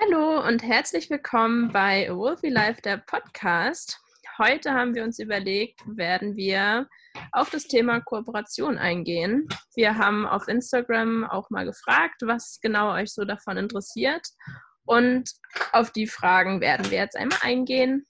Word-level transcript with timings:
Hallo 0.00 0.46
und 0.46 0.62
herzlich 0.62 1.10
willkommen 1.10 1.72
bei 1.72 2.08
Wolfie 2.14 2.50
Life, 2.50 2.80
der 2.82 2.98
Podcast. 2.98 4.00
Heute 4.38 4.72
haben 4.72 4.94
wir 4.94 5.02
uns 5.02 5.18
überlegt, 5.18 5.80
werden 5.86 6.36
wir 6.36 6.88
auf 7.32 7.50
das 7.50 7.64
Thema 7.64 8.00
Kooperation 8.00 8.78
eingehen. 8.78 9.48
Wir 9.74 9.98
haben 9.98 10.24
auf 10.24 10.46
Instagram 10.46 11.24
auch 11.24 11.50
mal 11.50 11.64
gefragt, 11.64 12.22
was 12.22 12.60
genau 12.62 12.94
euch 12.94 13.12
so 13.12 13.24
davon 13.24 13.56
interessiert. 13.56 14.24
Und 14.84 15.32
auf 15.72 15.90
die 15.90 16.06
Fragen 16.06 16.60
werden 16.60 16.88
wir 16.92 16.98
jetzt 16.98 17.16
einmal 17.16 17.38
eingehen. 17.42 18.06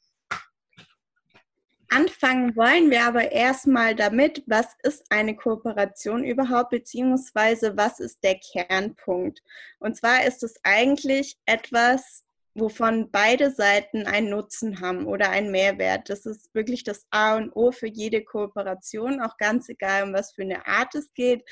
Anfangen 1.90 2.54
wollen 2.54 2.90
wir 2.90 3.04
aber 3.04 3.32
erstmal 3.32 3.94
damit, 3.94 4.42
was 4.46 4.66
ist 4.82 5.10
eine 5.10 5.34
Kooperation 5.34 6.22
überhaupt, 6.22 6.70
beziehungsweise 6.70 7.76
was 7.78 7.98
ist 7.98 8.22
der 8.22 8.38
Kernpunkt. 8.38 9.42
Und 9.78 9.96
zwar 9.96 10.24
ist 10.26 10.42
es 10.42 10.60
eigentlich 10.64 11.38
etwas, 11.46 12.24
wovon 12.54 13.10
beide 13.10 13.50
Seiten 13.50 14.06
einen 14.06 14.30
Nutzen 14.30 14.80
haben 14.80 15.06
oder 15.06 15.30
einen 15.30 15.50
Mehrwert. 15.50 16.10
Das 16.10 16.26
ist 16.26 16.54
wirklich 16.54 16.84
das 16.84 17.06
A 17.10 17.36
und 17.36 17.52
O 17.54 17.72
für 17.72 17.86
jede 17.86 18.22
Kooperation, 18.22 19.22
auch 19.22 19.36
ganz 19.38 19.68
egal, 19.68 20.04
um 20.04 20.12
was 20.12 20.32
für 20.32 20.42
eine 20.42 20.66
Art 20.66 20.94
es 20.94 21.14
geht. 21.14 21.44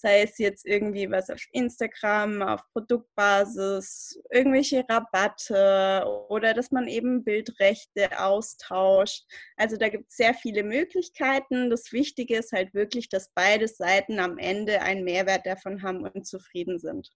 Sei 0.00 0.22
es 0.22 0.38
jetzt 0.38 0.66
irgendwie 0.66 1.10
was 1.10 1.28
auf 1.30 1.42
Instagram, 1.52 2.42
auf 2.42 2.62
Produktbasis, 2.72 4.18
irgendwelche 4.30 4.84
Rabatte 4.88 6.04
oder 6.28 6.54
dass 6.54 6.70
man 6.70 6.88
eben 6.88 7.24
Bildrechte 7.24 8.18
austauscht. 8.18 9.24
Also 9.56 9.76
da 9.76 9.88
gibt 9.88 10.10
es 10.10 10.16
sehr 10.16 10.34
viele 10.34 10.62
Möglichkeiten. 10.62 11.70
Das 11.70 11.92
Wichtige 11.92 12.38
ist 12.38 12.52
halt 12.52 12.72
wirklich, 12.72 13.08
dass 13.08 13.30
beide 13.34 13.68
Seiten 13.68 14.18
am 14.18 14.38
Ende 14.38 14.80
einen 14.82 15.04
Mehrwert 15.04 15.46
davon 15.46 15.82
haben 15.82 16.06
und 16.06 16.26
zufrieden 16.26 16.78
sind 16.78 17.10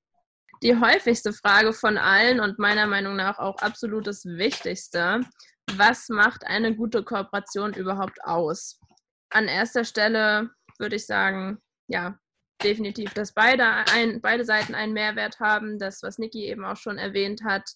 die 0.63 0.81
häufigste 0.81 1.33
Frage 1.33 1.73
von 1.73 1.99
allen 1.99 2.41
und 2.41 2.59
meiner 2.59 2.87
Meinung 2.87 3.17
nach 3.17 3.39
auch 3.39 3.57
absolut 3.59 4.07
das 4.07 4.25
Wichtigste. 4.25 5.21
Was 5.73 6.09
macht 6.09 6.47
eine 6.47 6.75
gute 6.75 7.03
Kooperation 7.03 7.75
überhaupt 7.75 8.19
aus? 8.25 8.79
An 9.31 9.49
erster 9.49 9.85
Stelle 9.85 10.51
würde 10.79 10.97
ich 10.97 11.07
sagen, 11.07 11.59
ja, 11.89 12.19
definitiv, 12.65 13.13
dass 13.15 13.33
beide, 13.33 13.67
ein, 13.93 14.21
beide 14.21 14.45
Seiten 14.45 14.75
einen 14.75 14.93
Mehrwert 14.93 15.39
haben, 15.41 15.79
das, 15.79 16.03
was 16.03 16.19
Niki 16.19 16.47
eben 16.47 16.65
auch 16.65 16.77
schon 16.77 16.99
erwähnt 16.99 17.43
hat. 17.45 17.69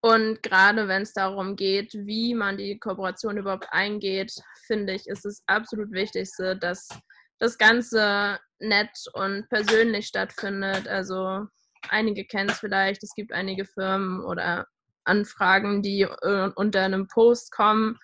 Und 0.00 0.42
gerade 0.42 0.86
wenn 0.86 1.02
es 1.02 1.14
darum 1.14 1.56
geht, 1.56 1.94
wie 1.94 2.34
man 2.34 2.58
die 2.58 2.78
Kooperation 2.78 3.38
überhaupt 3.38 3.68
eingeht, 3.70 4.34
finde 4.66 4.92
ich, 4.92 5.06
ist 5.06 5.24
es 5.24 5.42
absolut 5.46 5.92
Wichtigste, 5.92 6.56
dass 6.56 6.88
das 7.38 7.56
Ganze 7.56 8.38
nett 8.58 8.90
und 9.14 9.48
persönlich 9.48 10.06
stattfindet. 10.06 10.86
Also 10.86 11.46
einige 11.88 12.26
kennen 12.26 12.50
es 12.50 12.58
vielleicht, 12.58 13.02
es 13.02 13.14
gibt 13.14 13.32
einige 13.32 13.64
Firmen 13.64 14.22
oder 14.24 14.66
Anfragen, 15.04 15.82
die 15.82 16.02
äh, 16.02 16.50
unter 16.54 16.82
einem 16.82 17.08
Post 17.08 17.50
kommen, 17.50 17.98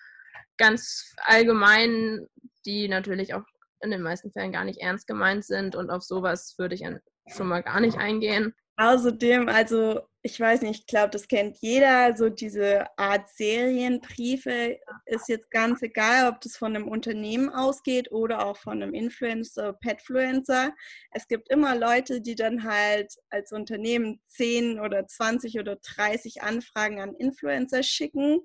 ganz 0.57 1.13
allgemein, 1.23 2.27
die 2.65 2.87
natürlich 2.87 3.33
auch 3.33 3.43
in 3.81 3.91
den 3.91 4.01
meisten 4.01 4.31
Fällen 4.31 4.51
gar 4.51 4.63
nicht 4.63 4.79
ernst 4.79 5.07
gemeint 5.07 5.45
sind 5.45 5.75
und 5.75 5.89
auf 5.89 6.03
sowas 6.03 6.55
würde 6.57 6.75
ich 6.75 6.83
schon 7.27 7.47
mal 7.47 7.61
gar 7.61 7.79
nicht 7.79 7.97
eingehen. 7.97 8.53
Außerdem, 8.77 9.47
also 9.47 10.01
ich 10.23 10.39
weiß 10.39 10.61
nicht, 10.61 10.81
ich 10.81 10.87
glaube, 10.87 11.09
das 11.09 11.27
kennt 11.27 11.57
jeder, 11.61 12.15
so 12.15 12.29
diese 12.29 12.85
Art 12.97 13.27
Serienbriefe 13.29 14.79
ist 15.05 15.29
jetzt 15.29 15.49
ganz 15.51 15.81
egal, 15.81 16.29
ob 16.29 16.41
das 16.41 16.57
von 16.57 16.75
einem 16.75 16.87
Unternehmen 16.87 17.49
ausgeht 17.49 18.11
oder 18.11 18.45
auch 18.45 18.57
von 18.57 18.81
einem 18.81 18.93
Influencer, 18.93 19.73
Petfluencer. 19.73 20.73
Es 21.11 21.27
gibt 21.27 21.49
immer 21.49 21.75
Leute, 21.75 22.21
die 22.21 22.35
dann 22.35 22.63
halt 22.63 23.13
als 23.29 23.51
Unternehmen 23.51 24.21
10 24.27 24.79
oder 24.79 25.07
20 25.07 25.59
oder 25.59 25.75
30 25.75 26.43
Anfragen 26.43 27.01
an 27.01 27.15
Influencer 27.15 27.83
schicken. 27.83 28.41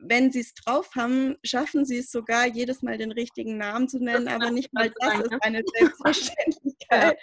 Wenn 0.00 0.32
sie 0.32 0.40
es 0.40 0.54
drauf 0.54 0.90
haben, 0.96 1.36
schaffen 1.44 1.84
sie 1.84 1.98
es 1.98 2.10
sogar, 2.10 2.46
jedes 2.46 2.82
Mal 2.82 2.98
den 2.98 3.12
richtigen 3.12 3.56
Namen 3.56 3.88
zu 3.88 3.98
nennen, 3.98 4.28
aber 4.28 4.50
nicht 4.50 4.72
mal 4.72 4.92
das 5.00 5.20
ist 5.20 5.32
eine 5.40 5.62
Selbstverständlichkeit. 5.74 7.18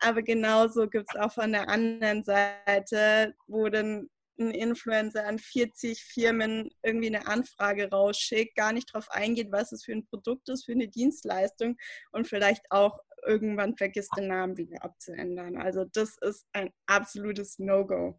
Aber 0.00 0.22
genauso 0.22 0.88
gibt 0.88 1.08
es 1.14 1.20
auch 1.20 1.32
von 1.32 1.52
der 1.52 1.68
anderen 1.68 2.24
Seite, 2.24 3.34
wo 3.46 3.68
dann 3.68 4.08
ein 4.38 4.50
Influencer 4.50 5.26
an 5.26 5.38
40 5.38 6.02
Firmen 6.02 6.70
irgendwie 6.82 7.08
eine 7.08 7.26
Anfrage 7.26 7.90
rausschickt, 7.90 8.56
gar 8.56 8.72
nicht 8.72 8.92
darauf 8.92 9.10
eingeht, 9.10 9.52
was 9.52 9.72
es 9.72 9.84
für 9.84 9.92
ein 9.92 10.06
Produkt 10.06 10.48
ist, 10.48 10.64
für 10.64 10.72
eine 10.72 10.88
Dienstleistung 10.88 11.76
und 12.12 12.26
vielleicht 12.26 12.64
auch 12.70 12.98
irgendwann 13.24 13.76
vergisst, 13.76 14.10
den 14.16 14.28
Namen 14.28 14.56
wieder 14.56 14.82
abzuändern. 14.82 15.56
Also 15.56 15.84
das 15.84 16.16
ist 16.20 16.46
ein 16.52 16.70
absolutes 16.86 17.58
No-Go. 17.58 18.18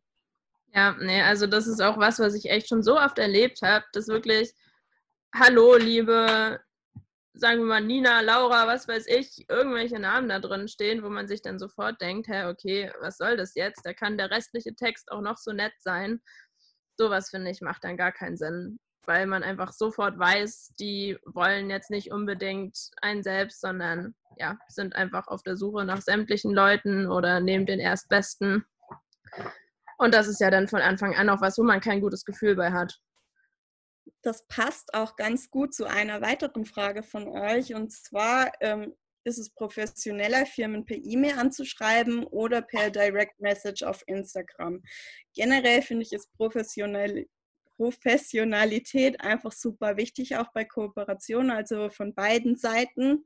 Ja, 0.74 0.96
nee, 1.00 1.22
also 1.22 1.46
das 1.48 1.68
ist 1.68 1.82
auch 1.82 1.98
was, 1.98 2.20
was 2.20 2.34
ich 2.34 2.50
echt 2.50 2.68
schon 2.68 2.82
so 2.82 3.00
oft 3.00 3.20
erlebt 3.20 3.62
habe, 3.62 3.86
dass 3.94 4.08
wirklich, 4.08 4.54
hallo, 5.34 5.76
liebe 5.78 6.60
sagen 7.34 7.60
wir 7.60 7.66
mal, 7.66 7.82
Nina, 7.82 8.22
Laura, 8.22 8.68
was 8.68 8.88
weiß 8.88 9.08
ich, 9.08 9.50
irgendwelche 9.50 10.00
Namen 10.00 10.30
da 10.30 10.40
drin 10.40 10.68
stehen, 10.68 11.04
wo 11.04 11.10
man 11.10 11.28
sich 11.28 11.42
dann 11.42 11.58
sofort 11.58 12.00
denkt, 12.00 12.28
hä, 12.28 12.46
okay, 12.46 12.92
was 13.02 13.18
soll 13.18 13.38
das 13.38 13.56
jetzt? 13.56 13.86
Da 13.86 13.94
kann 13.94 14.18
der 14.18 14.32
restliche 14.32 14.76
Text 14.76 15.12
auch 15.12 15.22
noch 15.22 15.38
so 15.38 15.52
nett 15.52 15.74
sein. 15.80 16.22
Sowas, 16.98 17.30
finde 17.32 17.50
ich, 17.50 17.62
macht 17.62 17.84
dann 17.84 17.98
gar 17.98 18.12
keinen 18.12 18.38
Sinn, 18.38 18.80
weil 19.06 19.26
man 19.26 19.42
einfach 19.42 19.74
sofort 19.74 20.18
weiß, 20.20 20.74
die 20.80 21.18
wollen 21.26 21.72
jetzt 21.72 21.90
nicht 21.90 22.12
unbedingt 22.12 22.78
einen 23.02 23.24
selbst, 23.24 23.62
sondern 23.62 24.14
ja, 24.38 24.60
sind 24.68 24.96
einfach 24.96 25.28
auf 25.28 25.42
der 25.42 25.58
Suche 25.58 25.86
nach 25.86 26.02
sämtlichen 26.02 26.54
Leuten 26.54 27.08
oder 27.08 27.40
nehmen 27.40 27.66
den 27.66 27.80
Erstbesten. 27.80 28.64
Und 29.98 30.14
das 30.14 30.28
ist 30.28 30.40
ja 30.40 30.50
dann 30.50 30.68
von 30.68 30.82
Anfang 30.82 31.16
an 31.16 31.30
auch 31.30 31.42
was, 31.42 31.58
wo 31.58 31.64
man 31.64 31.82
kein 31.82 32.02
gutes 32.02 32.26
Gefühl 32.26 32.56
bei 32.56 32.72
hat 32.72 33.00
das 34.22 34.46
passt 34.48 34.94
auch 34.94 35.16
ganz 35.16 35.50
gut 35.50 35.74
zu 35.74 35.86
einer 35.86 36.22
weiteren 36.22 36.66
Frage 36.66 37.04
von 37.04 37.28
euch. 37.28 37.74
Und 37.74 37.92
zwar 37.92 38.52
ähm, 38.62 38.96
ist 39.26 39.38
es 39.38 39.50
professioneller, 39.52 40.46
Firmen 40.46 40.86
per 40.86 40.98
E-Mail 40.98 41.38
anzuschreiben 41.38 42.26
oder 42.26 42.62
per 42.62 42.90
Direct 42.90 43.40
Message 43.40 43.84
auf 43.84 44.04
Instagram. 44.08 44.82
Generell 45.34 45.82
finde 45.82 46.04
ich 46.04 46.14
es 46.14 46.28
professionell, 46.28 47.28
Professionalität 47.76 49.20
einfach 49.22 49.52
super 49.52 49.98
wichtig, 49.98 50.38
auch 50.38 50.52
bei 50.54 50.64
Kooperationen, 50.64 51.52
also 51.52 51.90
von 51.90 52.14
beiden 52.14 52.56
Seiten. 52.56 53.26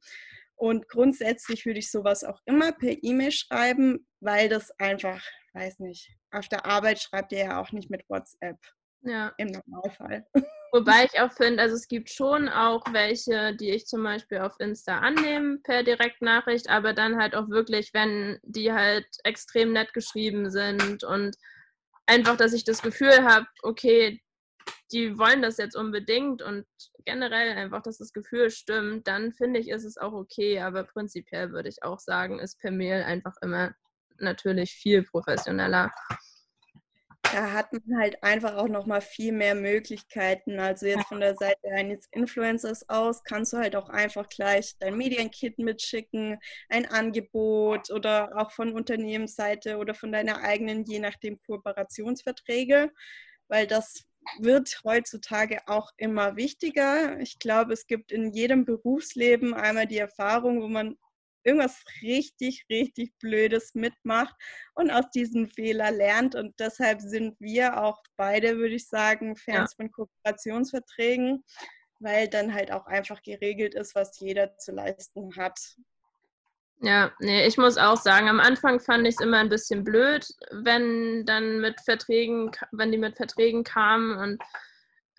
Und 0.56 0.88
grundsätzlich 0.88 1.66
würde 1.66 1.80
ich 1.80 1.92
sowas 1.92 2.24
auch 2.24 2.42
immer 2.46 2.72
per 2.72 2.96
E-Mail 3.04 3.32
schreiben, 3.32 4.08
weil 4.20 4.50
das 4.50 4.72
einfach, 4.80 5.24
weiß 5.54 5.80
nicht, 5.80 6.17
auf 6.32 6.48
der 6.50 6.66
Arbeit 6.66 7.00
schreibt 7.00 7.32
ihr 7.32 7.40
ja 7.40 7.62
auch 7.62 7.72
nicht 7.72 7.90
mit 7.90 8.04
WhatsApp. 8.10 8.58
Ja. 9.02 9.34
Im 9.38 9.48
Normalfall. 9.48 10.26
Wobei 10.72 11.06
ich 11.12 11.20
auch 11.20 11.32
finde, 11.32 11.62
also 11.62 11.76
es 11.76 11.88
gibt 11.88 12.10
schon 12.10 12.50
auch 12.50 12.84
welche, 12.92 13.56
die 13.56 13.70
ich 13.70 13.86
zum 13.86 14.04
Beispiel 14.04 14.40
auf 14.40 14.60
Insta 14.60 15.00
annehme 15.00 15.60
per 15.60 15.84
Direktnachricht, 15.84 16.70
aber 16.70 16.94
dann 16.94 17.18
halt 17.18 17.36
auch 17.36 17.50
wirklich, 17.50 17.94
wenn 17.94 18.40
die 18.44 18.74
halt 18.74 19.08
extrem 19.24 19.74
nett 19.74 19.94
geschrieben 19.94 20.50
sind 20.50 21.04
und 21.04 21.38
einfach, 22.06 22.38
dass 22.38 22.54
ich 22.54 22.64
das 22.64 22.82
Gefühl 22.82 23.24
habe, 23.24 23.46
okay, 23.62 24.22
die 24.92 25.18
wollen 25.18 25.42
das 25.42 25.58
jetzt 25.58 25.76
unbedingt 25.76 26.42
und 26.42 26.66
generell 27.06 27.56
einfach, 27.58 27.82
dass 27.82 27.98
das 27.98 28.14
Gefühl 28.14 28.50
stimmt, 28.50 29.08
dann 29.08 29.34
finde 29.34 29.60
ich, 29.60 29.70
ist 29.70 29.86
es 29.86 29.98
auch 29.98 30.14
okay, 30.14 30.60
aber 30.60 30.84
prinzipiell 30.84 31.52
würde 31.52 31.70
ich 31.70 31.84
auch 31.84 32.00
sagen, 32.00 32.40
ist 32.40 32.60
per 32.60 32.72
Mail 32.72 33.04
einfach 33.04 33.36
immer 33.42 33.74
natürlich 34.22 34.72
viel 34.74 35.04
professioneller 35.04 35.92
da 37.34 37.52
hat 37.52 37.74
man 37.74 38.00
halt 38.00 38.24
einfach 38.24 38.56
auch 38.56 38.68
noch 38.68 38.86
mal 38.86 39.02
viel 39.02 39.32
mehr 39.32 39.56
Möglichkeiten. 39.56 40.60
Also 40.60 40.86
jetzt 40.86 41.08
von 41.08 41.20
der 41.20 41.36
Seite 41.36 41.70
eines 41.72 42.08
Influencers 42.12 42.88
aus 42.90 43.24
kannst 43.24 43.54
du 43.54 43.58
halt 43.58 43.76
auch 43.76 43.90
einfach 43.90 44.30
gleich 44.30 44.76
dein 44.80 44.98
Medienkit 44.98 45.60
mitschicken, 45.60 46.40
ein 46.70 46.86
Angebot 46.86 47.92
oder 47.92 48.32
auch 48.38 48.52
von 48.52 48.74
Unternehmensseite 48.74 49.78
oder 49.78 49.94
von 49.94 50.12
deiner 50.12 50.42
eigenen, 50.42 50.86
je 50.86 51.00
nachdem, 51.00 51.40
Kooperationsverträge, 51.46 52.92
weil 53.48 53.68
das 53.68 54.06
wird 54.40 54.82
heutzutage 54.84 55.60
auch 55.68 55.92
immer 55.98 56.36
wichtiger. 56.36 57.20
Ich 57.20 57.40
glaube, 57.40 57.74
es 57.74 57.88
gibt 57.88 58.12
in 58.12 58.34
jedem 58.34 58.66
Berufsleben 58.66 59.54
einmal 59.54 59.88
die 59.88 59.98
Erfahrung, 59.98 60.62
wo 60.62 60.68
man 60.68 60.98
irgendwas 61.44 61.84
richtig, 62.02 62.66
richtig 62.70 63.18
Blödes 63.20 63.74
mitmacht 63.76 64.36
und 64.76 64.92
aus 64.92 65.10
diesem 65.12 65.48
Fehler 65.48 65.92
lernt. 65.92 66.36
Und 66.36 66.60
deshalb 66.60 67.02
sind 67.02 67.36
wir 67.40 67.82
auch 67.82 68.02
beide, 68.18 68.58
würde 68.58 68.76
ich 68.76 68.88
sagen, 68.88 69.36
Fans 69.36 69.72
ja. 69.72 69.76
von 69.78 69.92
Kooperationsverträgen, 69.92 71.44
weil 72.00 72.28
dann 72.28 72.54
halt 72.54 72.72
auch 72.72 72.86
einfach 72.86 73.22
geregelt 73.22 73.76
ist, 73.76 73.96
was 73.96 74.20
jeder 74.20 74.58
zu 74.58 74.72
leisten 74.72 75.36
hat. 75.36 75.60
Ja, 76.82 77.12
nee, 77.20 77.48
ich 77.48 77.58
muss 77.58 77.78
auch 77.78 77.98
sagen, 77.98 78.30
am 78.30 78.40
Anfang 78.40 78.80
fand 78.80 79.08
ich 79.08 79.16
es 79.16 79.22
immer 79.22 79.40
ein 79.40 79.50
bisschen 79.50 79.84
blöd, 79.84 80.28
wenn 80.52 81.26
dann 81.26 81.60
mit 81.60 81.82
Verträgen, 81.82 82.52
wenn 82.72 82.92
die 82.92 83.00
mit 83.00 83.18
Verträgen 83.18 83.64
kamen 83.64 84.16
und 84.18 84.44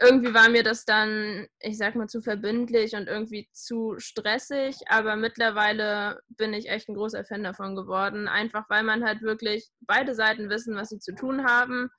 irgendwie 0.00 0.32
war 0.32 0.48
mir 0.48 0.62
das 0.62 0.84
dann, 0.84 1.48
ich 1.60 1.76
sag 1.76 1.96
mal, 1.96 2.08
zu 2.08 2.22
verbindlich 2.22 2.94
und 2.94 3.08
irgendwie 3.08 3.48
zu 3.52 3.94
stressig. 3.98 4.76
Aber 4.88 5.16
mittlerweile 5.16 6.20
bin 6.28 6.52
ich 6.52 6.68
echt 6.68 6.88
ein 6.88 6.94
großer 6.94 7.24
Fan 7.24 7.42
davon 7.42 7.74
geworden. 7.74 8.28
Einfach 8.28 8.64
weil 8.68 8.84
man 8.84 9.04
halt 9.04 9.22
wirklich 9.22 9.68
beide 9.80 10.14
Seiten 10.14 10.50
wissen, 10.50 10.76
was 10.76 10.90
sie 10.90 11.00
zu 11.00 11.14
tun 11.14 11.44
haben 11.44 11.90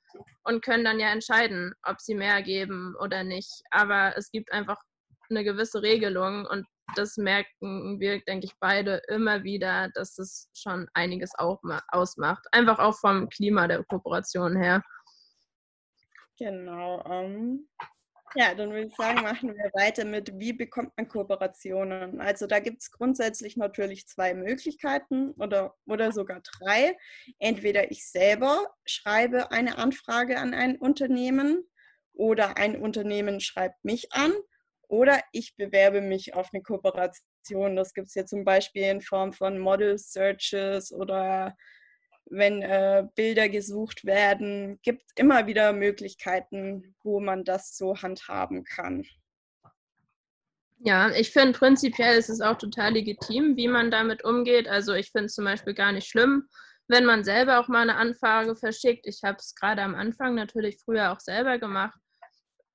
und 0.44 0.64
können 0.64 0.84
dann 0.84 0.98
ja 0.98 1.08
entscheiden, 1.08 1.74
ob 1.82 2.00
sie 2.00 2.14
mehr 2.14 2.42
geben 2.42 2.94
oder 3.00 3.22
nicht. 3.22 3.62
Aber 3.70 4.14
es 4.16 4.30
gibt 4.30 4.50
einfach 4.50 4.80
eine 5.28 5.44
gewisse 5.44 5.82
Regelung 5.82 6.46
und 6.46 6.66
das 6.96 7.16
merken 7.16 8.00
wir, 8.00 8.20
denke 8.22 8.46
ich, 8.46 8.54
beide 8.58 9.00
immer 9.08 9.44
wieder, 9.44 9.90
dass 9.94 10.16
das 10.16 10.48
schon 10.54 10.88
einiges 10.94 11.32
auch 11.38 11.60
ausmacht. 11.88 12.46
Einfach 12.52 12.78
auch 12.78 12.98
vom 12.98 13.28
Klima 13.28 13.68
der 13.68 13.84
Kooperation 13.84 14.56
her. 14.56 14.82
Genau. 16.40 17.04
Ähm, 17.04 17.68
ja, 18.34 18.54
dann 18.54 18.70
würde 18.70 18.86
ich 18.86 18.96
sagen, 18.96 19.20
machen 19.20 19.54
wir 19.54 19.70
weiter 19.74 20.06
mit, 20.06 20.38
wie 20.38 20.54
bekommt 20.54 20.96
man 20.96 21.06
Kooperationen? 21.06 22.18
Also 22.18 22.46
da 22.46 22.60
gibt 22.60 22.80
es 22.80 22.90
grundsätzlich 22.90 23.58
natürlich 23.58 24.08
zwei 24.08 24.32
Möglichkeiten 24.32 25.32
oder, 25.32 25.74
oder 25.84 26.12
sogar 26.12 26.40
drei. 26.40 26.96
Entweder 27.38 27.90
ich 27.90 28.08
selber 28.08 28.74
schreibe 28.86 29.50
eine 29.50 29.76
Anfrage 29.76 30.38
an 30.38 30.54
ein 30.54 30.78
Unternehmen 30.78 31.68
oder 32.14 32.56
ein 32.56 32.80
Unternehmen 32.80 33.40
schreibt 33.40 33.84
mich 33.84 34.10
an 34.12 34.32
oder 34.88 35.20
ich 35.32 35.56
bewerbe 35.56 36.00
mich 36.00 36.32
auf 36.32 36.48
eine 36.54 36.62
Kooperation. 36.62 37.76
Das 37.76 37.92
gibt 37.92 38.08
es 38.08 38.14
ja 38.14 38.24
zum 38.24 38.44
Beispiel 38.44 38.84
in 38.84 39.02
Form 39.02 39.34
von 39.34 39.58
Model 39.58 39.98
Searches 39.98 40.90
oder 40.90 41.54
wenn 42.30 42.62
äh, 42.62 43.06
Bilder 43.14 43.48
gesucht 43.48 44.04
werden, 44.04 44.78
gibt 44.82 45.02
es 45.06 45.12
immer 45.16 45.46
wieder 45.46 45.72
Möglichkeiten, 45.72 46.94
wo 47.02 47.20
man 47.20 47.44
das 47.44 47.76
so 47.76 47.96
handhaben 47.96 48.64
kann. 48.64 49.04
Ja, 50.78 51.10
ich 51.10 51.30
finde 51.30 51.58
prinzipiell 51.58 52.16
ist 52.16 52.30
es 52.30 52.40
auch 52.40 52.56
total 52.56 52.94
legitim, 52.94 53.56
wie 53.56 53.68
man 53.68 53.90
damit 53.90 54.24
umgeht. 54.24 54.66
Also 54.66 54.94
ich 54.94 55.10
finde 55.10 55.26
es 55.26 55.34
zum 55.34 55.44
Beispiel 55.44 55.74
gar 55.74 55.92
nicht 55.92 56.08
schlimm, 56.08 56.48
wenn 56.88 57.04
man 57.04 57.22
selber 57.22 57.60
auch 57.60 57.68
mal 57.68 57.82
eine 57.82 57.96
Anfrage 57.96 58.56
verschickt. 58.56 59.06
Ich 59.06 59.22
habe 59.22 59.36
es 59.38 59.54
gerade 59.54 59.82
am 59.82 59.94
Anfang 59.94 60.34
natürlich 60.34 60.80
früher 60.82 61.12
auch 61.12 61.20
selber 61.20 61.58
gemacht. 61.58 61.98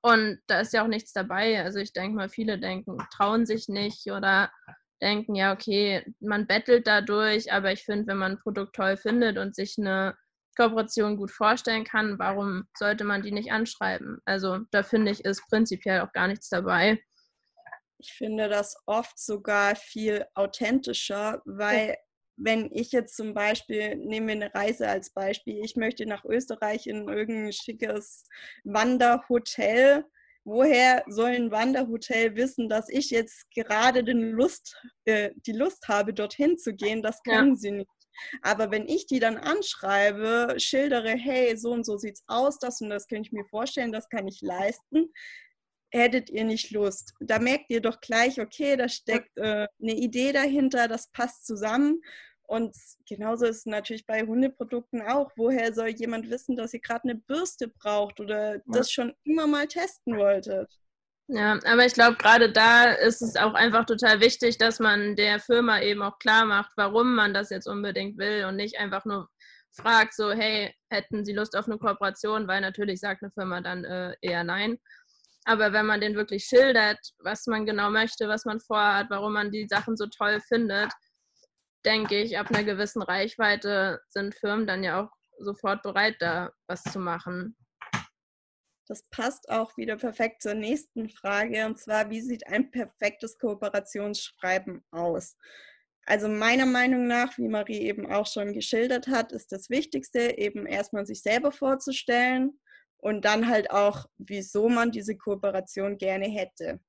Und 0.02 0.40
da 0.46 0.60
ist 0.60 0.72
ja 0.72 0.84
auch 0.84 0.88
nichts 0.88 1.14
dabei. 1.14 1.64
Also 1.64 1.80
ich 1.80 1.94
denke 1.94 2.16
mal, 2.16 2.30
viele 2.30 2.60
denken, 2.60 2.98
trauen 3.12 3.48
sich 3.48 3.70
nicht 3.70 4.06
oder 4.12 4.52
denken, 5.02 5.36
ja, 5.36 5.54
okay, 5.54 6.06
man 6.20 6.48
bettelt 6.48 6.88
dadurch, 6.88 7.52
aber 7.52 7.72
ich 7.72 7.84
finde, 7.84 8.08
wenn 8.08 8.18
man 8.18 8.34
ein 8.34 8.40
Produkt 8.40 8.76
toll 8.76 8.98
findet 8.98 9.38
und 9.38 9.56
sich 9.56 9.78
eine 9.78 10.16
Kooperation 10.56 11.18
gut 11.18 11.32
vorstellen 11.32 11.84
kann, 11.84 12.18
warum 12.18 12.68
sollte 12.78 13.04
man 13.04 13.22
die 13.22 13.32
nicht 13.32 13.52
anschreiben? 13.52 14.20
Also 14.26 14.60
da 14.72 14.84
finde 14.84 15.12
ich, 15.12 15.26
ist 15.26 15.46
prinzipiell 15.50 16.02
auch 16.02 16.12
gar 16.14 16.28
nichts 16.28 16.50
dabei. 16.50 17.00
Ich 17.98 18.14
finde 18.14 18.50
das 18.50 18.76
oft 18.86 19.18
sogar 19.20 19.76
viel 19.76 20.26
authentischer, 20.34 21.42
weil 21.46 21.90
ja. 21.90 21.96
wenn 22.38 22.70
ich 22.72 22.92
jetzt 22.92 23.16
zum 23.16 23.34
Beispiel, 23.34 23.96
nehmen 23.96 24.28
wir 24.28 24.36
eine 24.36 24.54
Reise 24.54 24.88
als 24.88 25.12
Beispiel, 25.12 25.64
ich 25.64 25.76
möchte 25.76 26.06
nach 26.06 26.24
Österreich 26.26 26.88
in 26.88 27.08
irgendein 27.08 27.54
schickes 27.54 28.26
Wanderhotel 28.64 30.06
woher 30.46 31.04
soll 31.08 31.32
ein 31.32 31.52
Wanderhotel 31.52 32.36
wissen, 32.36 32.70
dass 32.70 32.88
ich 32.90 33.10
jetzt 33.10 33.50
gerade 33.54 34.04
den 34.04 34.32
Lust, 34.32 34.78
äh, 35.06 35.32
die 35.46 35.52
Lust 35.52 35.88
habe, 35.88 36.14
dorthin 36.14 36.58
zu 36.58 36.74
gehen? 36.74 37.02
Das 37.02 37.22
können 37.24 37.52
ja. 37.52 37.56
sie 37.56 37.72
nicht. 37.72 37.90
Aber 38.42 38.72
wenn 38.72 38.88
ich 38.88 39.08
die 39.08 39.20
dann 39.20 39.38
anschreibe, 39.38 40.56
schildere, 40.58 41.10
hey, 41.10 41.58
so 41.58 41.72
und 41.72 41.86
so 41.86 41.98
sieht's 41.98 42.24
aus, 42.28 42.60
das 42.60 42.80
und 42.80 42.90
das 42.90 43.08
kann 43.08 43.24
ich 43.24 43.34
mir 43.34 43.46
vorstellen, 43.46 43.92
das 43.92 44.08
kann 44.08 44.28
ich 44.28 44.40
leisten, 44.42 45.12
hättet 45.92 46.30
ihr 46.30 46.46
nicht 46.46 46.72
Lust. 46.72 47.14
Da 47.20 47.40
merkt 47.40 47.70
ihr 47.70 47.82
doch 47.82 48.00
gleich, 48.00 48.40
okay, 48.40 48.78
da 48.78 48.88
steckt 48.88 49.36
äh, 49.38 49.68
eine 49.82 49.96
Idee 49.96 50.32
dahinter, 50.32 50.88
das 50.88 51.12
passt 51.12 51.46
zusammen. 51.46 52.02
Und 52.48 52.76
genauso 53.08 53.46
ist 53.46 53.58
es 53.58 53.66
natürlich 53.66 54.06
bei 54.06 54.22
Hundeprodukten 54.22 55.02
auch. 55.02 55.32
Woher 55.36 55.74
soll 55.74 55.90
jemand 55.90 56.30
wissen, 56.30 56.56
dass 56.56 56.74
ihr 56.74 56.82
gerade 56.82 57.06
eine 57.06 57.16
Bürste 57.16 57.68
braucht 57.68 58.20
oder 58.20 58.56
ja. 58.56 58.62
das 58.68 58.92
schon 58.92 59.14
immer 59.24 59.48
mal 59.48 59.68
testen 59.68 60.18
wolltet? 60.18 60.70
Ja, 61.28 61.60
aber 61.66 61.86
ich 61.86 61.94
glaube, 61.94 62.18
gerade 62.18 62.52
da 62.52 62.92
ist 62.92 63.24
es 63.24 63.36
auch 63.36 63.56
einfach 63.56 63.86
total 63.86 64.20
wichtig, 64.20 64.60
dass 64.60 64.80
man 64.80 65.16
der 65.16 65.40
Firma 65.40 65.82
eben 65.82 66.04
auch 66.04 66.20
klar 66.20 66.46
macht, 66.46 66.72
warum 66.76 67.16
man 67.16 67.34
das 67.34 67.50
jetzt 67.50 67.68
unbedingt 67.68 68.20
will 68.20 68.46
und 68.46 68.56
nicht 68.56 68.78
einfach 68.78 69.06
nur 69.06 69.28
fragt, 69.72 70.14
so, 70.14 70.32
hey, 70.32 70.74
hätten 70.90 71.26
Sie 71.26 71.34
Lust 71.34 71.58
auf 71.58 71.66
eine 71.66 71.80
Kooperation? 71.80 72.48
Weil 72.48 72.62
natürlich 72.62 73.00
sagt 73.00 73.24
eine 73.24 73.32
Firma 73.32 73.62
dann 73.62 73.84
äh, 73.86 74.16
eher 74.22 74.44
nein. 74.44 74.78
Aber 75.46 75.74
wenn 75.74 75.86
man 75.88 76.02
den 76.02 76.16
wirklich 76.16 76.46
schildert, 76.46 77.00
was 77.20 77.48
man 77.48 77.66
genau 77.66 77.90
möchte, 77.90 78.28
was 78.28 78.46
man 78.46 78.60
vorhat, 78.60 79.08
warum 79.10 79.34
man 79.34 79.52
die 79.52 79.68
Sachen 79.68 79.98
so 79.98 80.06
toll 80.08 80.40
findet, 80.48 80.92
denke 81.86 82.22
ich, 82.22 82.38
ab 82.38 82.50
einer 82.50 82.64
gewissen 82.64 83.02
Reichweite 83.02 84.02
sind 84.10 84.36
Firmen 84.36 84.68
dann 84.68 84.84
ja 84.84 85.04
auch 85.04 85.12
sofort 85.40 85.84
bereit, 85.84 86.16
da 86.20 86.52
was 86.68 86.84
zu 86.84 87.00
machen. 87.00 87.56
Das 88.88 89.04
passt 89.10 89.50
auch 89.50 89.76
wieder 89.78 89.98
perfekt 89.98 90.42
zur 90.42 90.54
nächsten 90.54 91.10
Frage, 91.10 91.66
und 91.66 91.80
zwar, 91.80 92.10
wie 92.10 92.22
sieht 92.22 92.48
ein 92.48 92.70
perfektes 92.70 93.38
Kooperationsschreiben 93.40 94.86
aus? 94.92 95.36
Also 96.06 96.28
meiner 96.28 96.68
Meinung 96.68 97.08
nach, 97.08 97.36
wie 97.38 97.48
Marie 97.48 97.80
eben 97.80 98.12
auch 98.12 98.28
schon 98.28 98.54
geschildert 98.54 99.08
hat, 99.08 99.32
ist 99.32 99.52
das 99.52 99.72
Wichtigste 99.72 100.38
eben 100.38 100.68
erstmal 100.68 101.08
sich 101.08 101.24
selber 101.24 101.52
vorzustellen 101.52 102.60
und 102.98 103.26
dann 103.26 103.50
halt 103.50 103.72
auch, 103.72 104.06
wieso 104.18 104.70
man 104.70 104.92
diese 104.92 105.18
Kooperation 105.18 105.98
gerne 105.98 106.28
hätte 106.28 106.80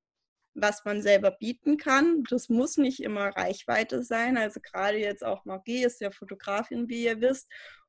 was 0.57 0.85
man 0.85 1.03
selber 1.03 1.31
bieten 1.31 1.77
kann. 1.77 2.25
Das 2.31 2.49
muss 2.49 2.77
nicht 2.77 3.03
immer 3.03 3.29
Reichweite 3.29 4.03
sein. 4.03 4.37
Also 4.37 4.61
gerade 4.61 4.99
jetzt 4.99 5.25
auch 5.25 5.45
Marie 5.45 5.85
ist 5.85 6.01
ja 6.01 6.11
Fotografin, 6.11 6.89
wie 6.89 7.05
ihr 7.05 7.21
wisst. 7.21 7.49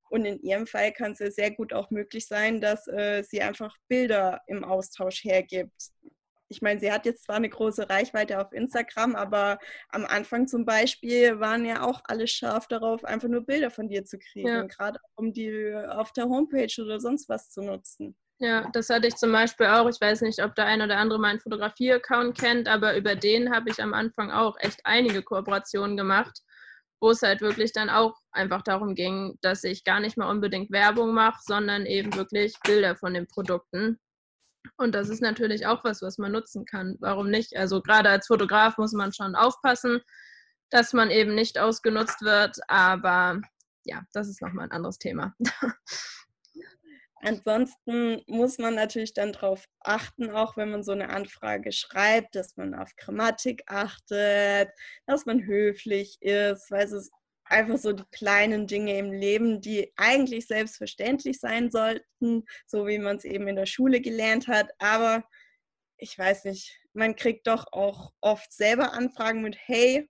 Und 0.10 0.26
in 0.26 0.40
ihrem 0.42 0.68
Fall 0.68 0.94
kann 0.94 1.14
es 1.14 1.20
ja 1.20 1.32
sehr 1.32 1.52
gut 1.52 1.74
auch 1.74 1.90
möglich 1.90 2.28
sein, 2.28 2.62
dass 2.62 2.88
äh, 2.88 3.24
sie 3.24 3.42
einfach 3.42 3.76
Bilder 3.88 4.42
im 4.48 4.64
Austausch 4.64 5.24
hergibt. 5.24 5.92
Ich 6.50 6.62
meine, 6.62 6.80
sie 6.80 6.92
hat 6.92 7.06
jetzt 7.06 7.26
zwar 7.26 7.36
eine 7.36 7.50
große 7.50 7.90
Reichweite 7.90 8.40
auf 8.40 8.54
Instagram, 8.54 9.16
aber 9.16 9.60
am 9.90 10.06
Anfang 10.06 10.48
zum 10.48 10.64
Beispiel 10.64 11.42
waren 11.42 11.66
ja 11.66 11.84
auch 11.84 12.02
alle 12.06 12.26
scharf 12.28 12.68
darauf, 12.68 13.04
einfach 13.04 13.28
nur 13.28 13.46
Bilder 13.46 13.70
von 13.70 13.90
dir 13.90 14.06
zu 14.06 14.18
kriegen, 14.18 14.48
ja. 14.48 14.64
gerade 14.64 14.98
um 15.16 15.34
die 15.34 15.74
auf 15.90 16.14
der 16.14 16.26
Homepage 16.26 16.82
oder 16.82 17.02
sonst 17.02 17.28
was 17.28 17.50
zu 17.50 17.62
nutzen. 17.62 18.16
Ja, 18.40 18.70
das 18.72 18.90
hatte 18.90 19.08
ich 19.08 19.16
zum 19.16 19.32
Beispiel 19.32 19.66
auch. 19.66 19.90
Ich 19.90 20.00
weiß 20.00 20.22
nicht, 20.22 20.44
ob 20.44 20.54
der 20.54 20.66
ein 20.66 20.82
oder 20.82 20.98
andere 20.98 21.20
meinen 21.20 21.40
Fotografie-Account 21.40 22.38
kennt, 22.38 22.68
aber 22.68 22.96
über 22.96 23.16
den 23.16 23.52
habe 23.52 23.72
ich 23.72 23.82
am 23.82 23.94
Anfang 23.96 24.32
auch 24.32 24.56
echt 24.60 24.80
einige 24.84 25.24
Kooperationen 25.24 25.98
gemacht, 25.98 26.44
wo 27.00 27.10
es 27.10 27.24
halt 27.24 27.42
wirklich 27.42 27.74
dann 27.74 27.90
auch 27.90 28.16
einfach 28.32 28.62
darum 28.62 28.94
ging, 28.94 29.40
dass 29.42 29.64
ich 29.64 29.84
gar 29.84 30.00
nicht 30.00 30.18
mal 30.18 30.30
unbedingt 30.30 30.72
Werbung 30.72 31.14
mache, 31.14 31.40
sondern 31.44 31.88
eben 31.88 32.14
wirklich 32.16 32.56
Bilder 32.64 32.96
von 32.96 33.16
den 33.16 33.28
Produkten. 33.28 34.00
Und 34.78 34.94
das 34.94 35.10
ist 35.10 35.22
natürlich 35.22 35.66
auch 35.66 35.84
was, 35.84 36.04
was 36.04 36.20
man 36.20 36.32
nutzen 36.32 36.66
kann. 36.66 36.96
Warum 37.00 37.32
nicht? 37.32 37.56
Also 37.58 37.82
gerade 37.82 38.10
als 38.10 38.28
Fotograf 38.28 38.78
muss 38.78 38.94
man 38.94 39.14
schon 39.14 39.36
aufpassen, 39.36 40.02
dass 40.70 40.94
man 40.94 41.10
eben 41.10 41.34
nicht 41.34 41.58
ausgenutzt 41.58 42.22
wird. 42.22 42.58
Aber 42.68 43.42
ja, 43.84 44.04
das 44.14 44.28
ist 44.28 44.42
nochmal 44.42 44.66
ein 44.66 44.72
anderes 44.72 45.00
Thema. 45.00 45.34
Ansonsten 47.28 48.22
muss 48.28 48.58
man 48.58 48.76
natürlich 48.76 49.14
dann 49.14 49.34
darauf 49.34 49.66
achten, 49.82 50.30
auch 50.32 50.56
wenn 50.56 50.72
man 50.72 50.82
so 50.84 50.94
eine 50.94 51.10
Anfrage 51.10 51.74
schreibt, 51.74 52.36
dass 52.36 52.56
man 52.56 52.74
auf 52.74 52.96
Grammatik 52.96 53.64
achtet, 53.68 54.70
dass 55.08 55.26
man 55.26 55.46
höflich 55.46 56.22
ist, 56.22 56.72
weil 56.72 56.86
es 56.86 57.12
einfach 57.44 57.78
so 57.80 57.92
die 57.92 58.06
kleinen 58.12 58.66
Dinge 58.66 58.98
im 58.98 59.12
Leben, 59.12 59.60
die 59.60 59.92
eigentlich 59.98 60.48
selbstverständlich 60.48 61.42
sein 61.42 61.70
sollten, 61.70 62.46
so 62.66 62.88
wie 62.88 62.98
man 62.98 63.18
es 63.18 63.26
eben 63.26 63.50
in 63.50 63.58
der 63.58 63.66
Schule 63.66 64.00
gelernt 64.00 64.48
hat. 64.48 64.70
Aber 64.80 65.26
ich 65.98 66.18
weiß 66.18 66.46
nicht, 66.46 66.80
man 66.94 67.18
kriegt 67.18 67.46
doch 67.48 67.66
auch 67.74 68.14
oft 68.22 68.54
selber 68.54 68.94
Anfragen 68.94 69.42
mit, 69.42 69.58
hey, 69.60 70.10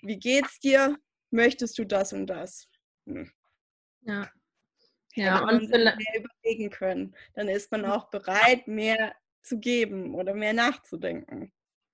wie 0.00 0.18
geht's 0.18 0.58
dir? 0.58 0.96
Möchtest 1.30 1.78
du 1.78 1.84
das 1.84 2.14
und 2.14 2.28
das? 2.28 2.66
Hm. 3.06 3.30
Ja. 4.02 4.30
Ja, 5.14 5.42
und 5.42 5.68
mehr 5.68 5.96
überlegen 6.14 6.70
können. 6.70 7.14
Dann 7.34 7.48
ist 7.48 7.72
man 7.72 7.84
auch 7.84 8.10
bereit, 8.10 8.66
mehr 8.68 9.12
zu 9.42 9.58
geben 9.58 10.14
oder 10.14 10.34
mehr 10.34 10.52
nachzudenken. 10.52 11.52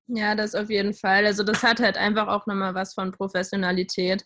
Ja, 0.09 0.35
das 0.35 0.55
auf 0.55 0.71
jeden 0.71 0.95
Fall. 0.95 1.27
Also 1.27 1.43
das 1.43 1.63
hat 1.63 1.81
halt 1.81 1.97
einfach 1.97 2.29
auch 2.29 2.47
nochmal 2.47 2.75
was 2.75 2.95
von 2.95 3.13
Professionalität 3.13 4.25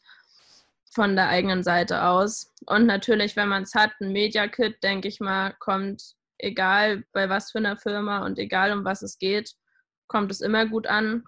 von 0.93 1.15
der 1.15 1.29
eigenen 1.29 1.63
Seite 1.63 2.03
aus. 2.03 2.53
Und 2.67 2.87
natürlich, 2.87 3.37
wenn 3.37 3.49
man 3.49 3.63
es 3.63 3.75
hat, 3.75 3.93
ein 4.01 4.13
Media-Kit, 4.13 4.83
denke 4.83 5.09
ich 5.09 5.21
mal, 5.21 5.55
kommt, 5.59 6.17
egal 6.39 7.05
bei 7.13 7.29
was 7.29 7.53
für 7.53 7.59
einer 7.59 7.77
Firma 7.77 8.25
und 8.25 8.39
egal 8.39 8.73
um 8.73 8.85
was 8.85 9.03
es 9.03 9.19
geht, 9.19 9.55
kommt 10.09 10.31
es 10.33 10.41
immer 10.41 10.67
gut 10.67 10.87
an. 10.87 11.25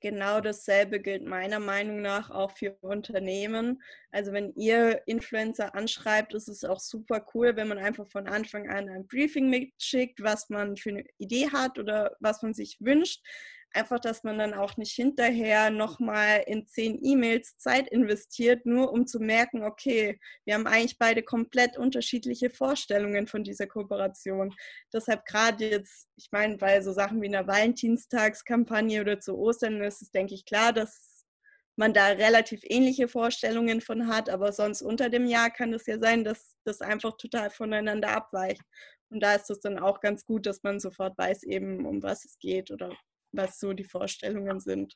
Genau 0.00 0.40
dasselbe 0.40 1.00
gilt 1.00 1.24
meiner 1.24 1.60
Meinung 1.60 2.00
nach 2.00 2.30
auch 2.30 2.50
für 2.52 2.76
Unternehmen. 2.80 3.82
Also 4.10 4.32
wenn 4.32 4.52
ihr 4.54 5.02
Influencer 5.06 5.74
anschreibt, 5.74 6.34
ist 6.34 6.48
es 6.48 6.64
auch 6.64 6.80
super 6.80 7.24
cool, 7.34 7.56
wenn 7.56 7.68
man 7.68 7.78
einfach 7.78 8.08
von 8.08 8.26
Anfang 8.26 8.68
an 8.68 8.88
ein 8.88 9.06
Briefing 9.06 9.48
mitschickt, 9.50 10.22
was 10.22 10.48
man 10.48 10.76
für 10.76 10.90
eine 10.90 11.04
Idee 11.18 11.50
hat 11.50 11.78
oder 11.78 12.16
was 12.20 12.42
man 12.42 12.54
sich 12.54 12.78
wünscht. 12.80 13.22
Einfach, 13.72 14.00
dass 14.00 14.24
man 14.24 14.36
dann 14.38 14.52
auch 14.52 14.76
nicht 14.76 14.92
hinterher 14.92 15.70
nochmal 15.70 16.42
in 16.46 16.66
zehn 16.66 16.98
E-Mails 17.02 17.56
Zeit 17.56 17.88
investiert, 17.88 18.66
nur 18.66 18.92
um 18.92 19.06
zu 19.06 19.20
merken, 19.20 19.62
okay, 19.62 20.18
wir 20.44 20.54
haben 20.54 20.66
eigentlich 20.66 20.98
beide 20.98 21.22
komplett 21.22 21.78
unterschiedliche 21.78 22.50
Vorstellungen 22.50 23.28
von 23.28 23.44
dieser 23.44 23.68
Kooperation. 23.68 24.52
Deshalb 24.92 25.24
gerade 25.24 25.70
jetzt, 25.70 26.08
ich 26.16 26.28
meine, 26.32 26.56
bei 26.56 26.80
so 26.80 26.92
Sachen 26.92 27.22
wie 27.22 27.28
einer 27.28 27.46
Valentinstagskampagne 27.46 29.02
oder 29.02 29.20
zu 29.20 29.38
Ostern 29.38 29.80
ist 29.82 30.02
es, 30.02 30.10
denke 30.10 30.34
ich, 30.34 30.44
klar, 30.44 30.72
dass 30.72 31.24
man 31.76 31.94
da 31.94 32.08
relativ 32.08 32.62
ähnliche 32.64 33.06
Vorstellungen 33.06 33.80
von 33.80 34.08
hat, 34.08 34.28
aber 34.28 34.52
sonst 34.52 34.82
unter 34.82 35.08
dem 35.10 35.26
Jahr 35.26 35.50
kann 35.50 35.72
es 35.72 35.86
ja 35.86 35.98
sein, 35.98 36.24
dass 36.24 36.56
das 36.64 36.80
einfach 36.80 37.16
total 37.16 37.50
voneinander 37.50 38.10
abweicht. 38.10 38.62
Und 39.10 39.20
da 39.20 39.34
ist 39.34 39.50
es 39.50 39.60
dann 39.60 39.78
auch 39.78 40.00
ganz 40.00 40.24
gut, 40.24 40.46
dass 40.46 40.62
man 40.62 40.78
sofort 40.80 41.16
weiß 41.18 41.44
eben, 41.44 41.86
um 41.86 42.02
was 42.02 42.24
es 42.24 42.38
geht 42.38 42.70
oder 42.70 42.96
was 43.32 43.58
so 43.58 43.72
die 43.72 43.84
Vorstellungen 43.84 44.60
sind. 44.60 44.94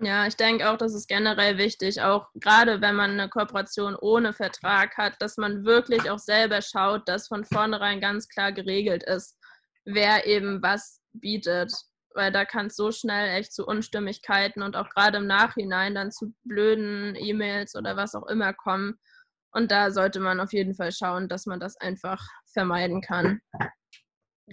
Ja, 0.00 0.28
ich 0.28 0.36
denke 0.36 0.70
auch, 0.70 0.76
das 0.76 0.94
ist 0.94 1.08
generell 1.08 1.58
wichtig, 1.58 2.00
auch 2.00 2.28
gerade 2.34 2.80
wenn 2.80 2.94
man 2.94 3.12
eine 3.12 3.28
Kooperation 3.28 3.96
ohne 3.96 4.32
Vertrag 4.32 4.96
hat, 4.96 5.20
dass 5.20 5.36
man 5.36 5.64
wirklich 5.64 6.08
auch 6.08 6.20
selber 6.20 6.62
schaut, 6.62 7.08
dass 7.08 7.26
von 7.26 7.44
vornherein 7.44 8.00
ganz 8.00 8.28
klar 8.28 8.52
geregelt 8.52 9.02
ist, 9.02 9.36
wer 9.84 10.24
eben 10.24 10.62
was 10.62 11.00
bietet. 11.12 11.72
Weil 12.14 12.30
da 12.32 12.44
kann 12.44 12.66
es 12.66 12.76
so 12.76 12.92
schnell 12.92 13.38
echt 13.38 13.52
zu 13.52 13.66
Unstimmigkeiten 13.66 14.62
und 14.62 14.76
auch 14.76 14.88
gerade 14.90 15.18
im 15.18 15.26
Nachhinein 15.26 15.94
dann 15.94 16.12
zu 16.12 16.32
blöden 16.44 17.16
E-Mails 17.16 17.74
oder 17.74 17.96
was 17.96 18.14
auch 18.14 18.26
immer 18.28 18.54
kommen. 18.54 18.98
Und 19.50 19.72
da 19.72 19.90
sollte 19.90 20.20
man 20.20 20.40
auf 20.40 20.52
jeden 20.52 20.74
Fall 20.74 20.92
schauen, 20.92 21.28
dass 21.28 21.46
man 21.46 21.58
das 21.58 21.76
einfach 21.76 22.24
vermeiden 22.52 23.02
kann 23.02 23.40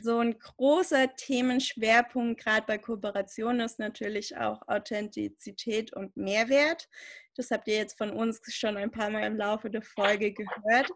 so 0.01 0.19
ein 0.19 0.37
großer 0.37 1.15
Themenschwerpunkt 1.15 2.41
gerade 2.41 2.65
bei 2.65 2.77
Kooperationen 2.77 3.61
ist 3.61 3.79
natürlich 3.79 4.37
auch 4.37 4.61
Authentizität 4.67 5.93
und 5.93 6.15
Mehrwert. 6.17 6.87
Das 7.35 7.51
habt 7.51 7.67
ihr 7.67 7.75
jetzt 7.75 7.97
von 7.97 8.11
uns 8.11 8.41
schon 8.53 8.77
ein 8.77 8.91
paar 8.91 9.09
Mal 9.09 9.25
im 9.25 9.37
Laufe 9.37 9.69
der 9.69 9.81
Folge 9.81 10.33
gehört. 10.33 10.89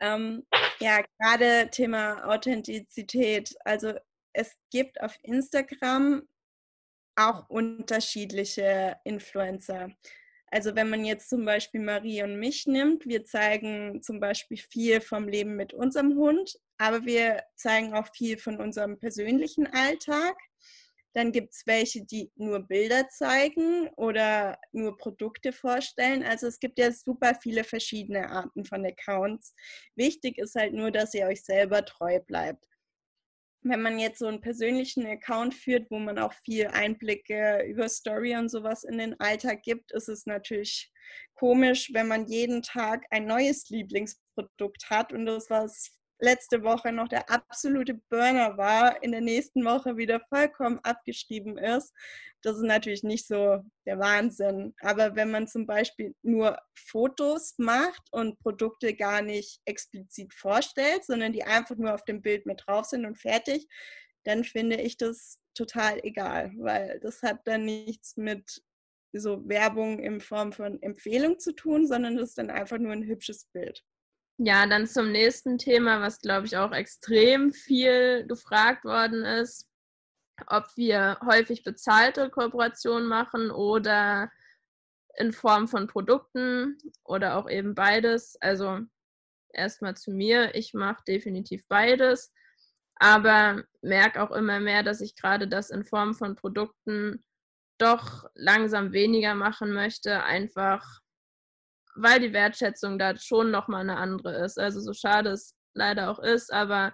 Ähm, 0.00 0.46
ja, 0.80 1.02
gerade 1.18 1.70
Thema 1.70 2.24
Authentizität. 2.28 3.54
Also 3.64 3.94
es 4.32 4.54
gibt 4.70 5.00
auf 5.00 5.18
Instagram 5.22 6.22
auch 7.16 7.48
unterschiedliche 7.48 8.96
Influencer. 9.04 9.90
Also 10.48 10.76
wenn 10.76 10.90
man 10.90 11.04
jetzt 11.04 11.28
zum 11.28 11.44
Beispiel 11.44 11.80
Marie 11.80 12.22
und 12.22 12.38
mich 12.38 12.66
nimmt, 12.66 13.06
wir 13.06 13.24
zeigen 13.24 14.02
zum 14.02 14.20
Beispiel 14.20 14.58
viel 14.58 15.00
vom 15.00 15.28
Leben 15.28 15.56
mit 15.56 15.72
unserem 15.72 16.14
Hund, 16.16 16.58
aber 16.78 17.04
wir 17.04 17.42
zeigen 17.56 17.94
auch 17.94 18.08
viel 18.14 18.38
von 18.38 18.60
unserem 18.60 18.98
persönlichen 18.98 19.66
Alltag. 19.66 20.36
Dann 21.14 21.32
gibt 21.32 21.54
es 21.54 21.66
welche, 21.66 22.04
die 22.04 22.30
nur 22.34 22.60
Bilder 22.60 23.08
zeigen 23.08 23.88
oder 23.96 24.58
nur 24.72 24.98
Produkte 24.98 25.52
vorstellen. 25.52 26.22
Also 26.22 26.46
es 26.46 26.60
gibt 26.60 26.78
ja 26.78 26.92
super 26.92 27.34
viele 27.40 27.64
verschiedene 27.64 28.28
Arten 28.28 28.66
von 28.66 28.84
Accounts. 28.84 29.54
Wichtig 29.94 30.36
ist 30.38 30.56
halt 30.56 30.74
nur, 30.74 30.90
dass 30.90 31.14
ihr 31.14 31.26
euch 31.26 31.42
selber 31.42 31.84
treu 31.84 32.20
bleibt 32.20 32.66
wenn 33.68 33.82
man 33.82 33.98
jetzt 33.98 34.18
so 34.18 34.26
einen 34.26 34.40
persönlichen 34.40 35.06
Account 35.06 35.54
führt, 35.54 35.90
wo 35.90 35.98
man 35.98 36.18
auch 36.18 36.32
viel 36.44 36.68
Einblicke 36.68 37.64
über 37.66 37.88
Story 37.88 38.36
und 38.36 38.48
sowas 38.48 38.84
in 38.84 38.98
den 38.98 39.18
Alltag 39.20 39.62
gibt, 39.62 39.92
ist 39.92 40.08
es 40.08 40.26
natürlich 40.26 40.92
komisch, 41.34 41.90
wenn 41.92 42.08
man 42.08 42.26
jeden 42.26 42.62
Tag 42.62 43.04
ein 43.10 43.26
neues 43.26 43.68
Lieblingsprodukt 43.68 44.90
hat 44.90 45.12
und 45.12 45.26
das, 45.26 45.50
was 45.50 45.96
letzte 46.18 46.62
Woche 46.62 46.92
noch 46.92 47.08
der 47.08 47.30
absolute 47.30 47.94
Burner 48.08 48.56
war, 48.56 49.02
in 49.02 49.12
der 49.12 49.20
nächsten 49.20 49.64
Woche 49.64 49.96
wieder 49.96 50.20
vollkommen 50.28 50.80
abgeschrieben 50.82 51.58
ist. 51.58 51.92
Das 52.42 52.56
ist 52.56 52.62
natürlich 52.62 53.02
nicht 53.02 53.26
so 53.26 53.60
der 53.86 53.98
Wahnsinn. 53.98 54.74
Aber 54.80 55.16
wenn 55.16 55.30
man 55.30 55.48
zum 55.48 55.66
Beispiel 55.66 56.14
nur 56.22 56.58
Fotos 56.74 57.54
macht 57.58 58.02
und 58.12 58.38
Produkte 58.38 58.94
gar 58.94 59.22
nicht 59.22 59.60
explizit 59.64 60.32
vorstellt, 60.32 61.04
sondern 61.04 61.32
die 61.32 61.44
einfach 61.44 61.76
nur 61.76 61.94
auf 61.94 62.04
dem 62.04 62.22
Bild 62.22 62.46
mit 62.46 62.62
drauf 62.66 62.86
sind 62.86 63.04
und 63.04 63.18
fertig, 63.18 63.66
dann 64.24 64.44
finde 64.44 64.76
ich 64.76 64.96
das 64.96 65.40
total 65.54 66.00
egal, 66.04 66.52
weil 66.58 67.00
das 67.00 67.22
hat 67.22 67.40
dann 67.46 67.64
nichts 67.64 68.16
mit 68.16 68.62
so 69.12 69.48
Werbung 69.48 69.98
in 69.98 70.20
Form 70.20 70.52
von 70.52 70.80
Empfehlung 70.82 71.38
zu 71.38 71.52
tun, 71.52 71.86
sondern 71.86 72.16
das 72.16 72.30
ist 72.30 72.38
dann 72.38 72.50
einfach 72.50 72.78
nur 72.78 72.92
ein 72.92 73.06
hübsches 73.06 73.46
Bild. 73.46 73.82
Ja, 74.38 74.66
dann 74.66 74.86
zum 74.86 75.12
nächsten 75.12 75.56
Thema, 75.56 76.02
was 76.02 76.20
glaube 76.20 76.46
ich 76.46 76.56
auch 76.58 76.72
extrem 76.72 77.52
viel 77.52 78.26
gefragt 78.26 78.84
worden 78.84 79.24
ist, 79.24 79.66
ob 80.46 80.66
wir 80.76 81.18
häufig 81.24 81.62
bezahlte 81.64 82.28
Kooperationen 82.28 83.06
machen 83.06 83.50
oder 83.50 84.30
in 85.16 85.32
Form 85.32 85.68
von 85.68 85.86
Produkten 85.86 86.76
oder 87.04 87.36
auch 87.38 87.48
eben 87.48 87.74
beides. 87.74 88.36
Also 88.42 88.80
erstmal 89.52 89.96
zu 89.96 90.10
mir, 90.12 90.54
ich 90.54 90.74
mache 90.74 91.02
definitiv 91.08 91.66
beides, 91.68 92.32
aber 92.96 93.64
merke 93.80 94.22
auch 94.22 94.32
immer 94.32 94.60
mehr, 94.60 94.82
dass 94.82 95.00
ich 95.00 95.16
gerade 95.16 95.48
das 95.48 95.70
in 95.70 95.84
Form 95.84 96.14
von 96.14 96.36
Produkten 96.36 97.24
doch 97.78 98.28
langsam 98.34 98.92
weniger 98.92 99.34
machen 99.34 99.72
möchte, 99.72 100.22
einfach 100.24 101.00
weil 101.96 102.20
die 102.20 102.32
Wertschätzung 102.32 102.98
da 102.98 103.16
schon 103.16 103.50
nochmal 103.50 103.82
eine 103.82 103.96
andere 103.96 104.44
ist. 104.44 104.58
Also 104.58 104.80
so 104.80 104.92
schade 104.92 105.30
es 105.30 105.54
leider 105.74 106.10
auch 106.10 106.18
ist, 106.18 106.52
aber 106.52 106.92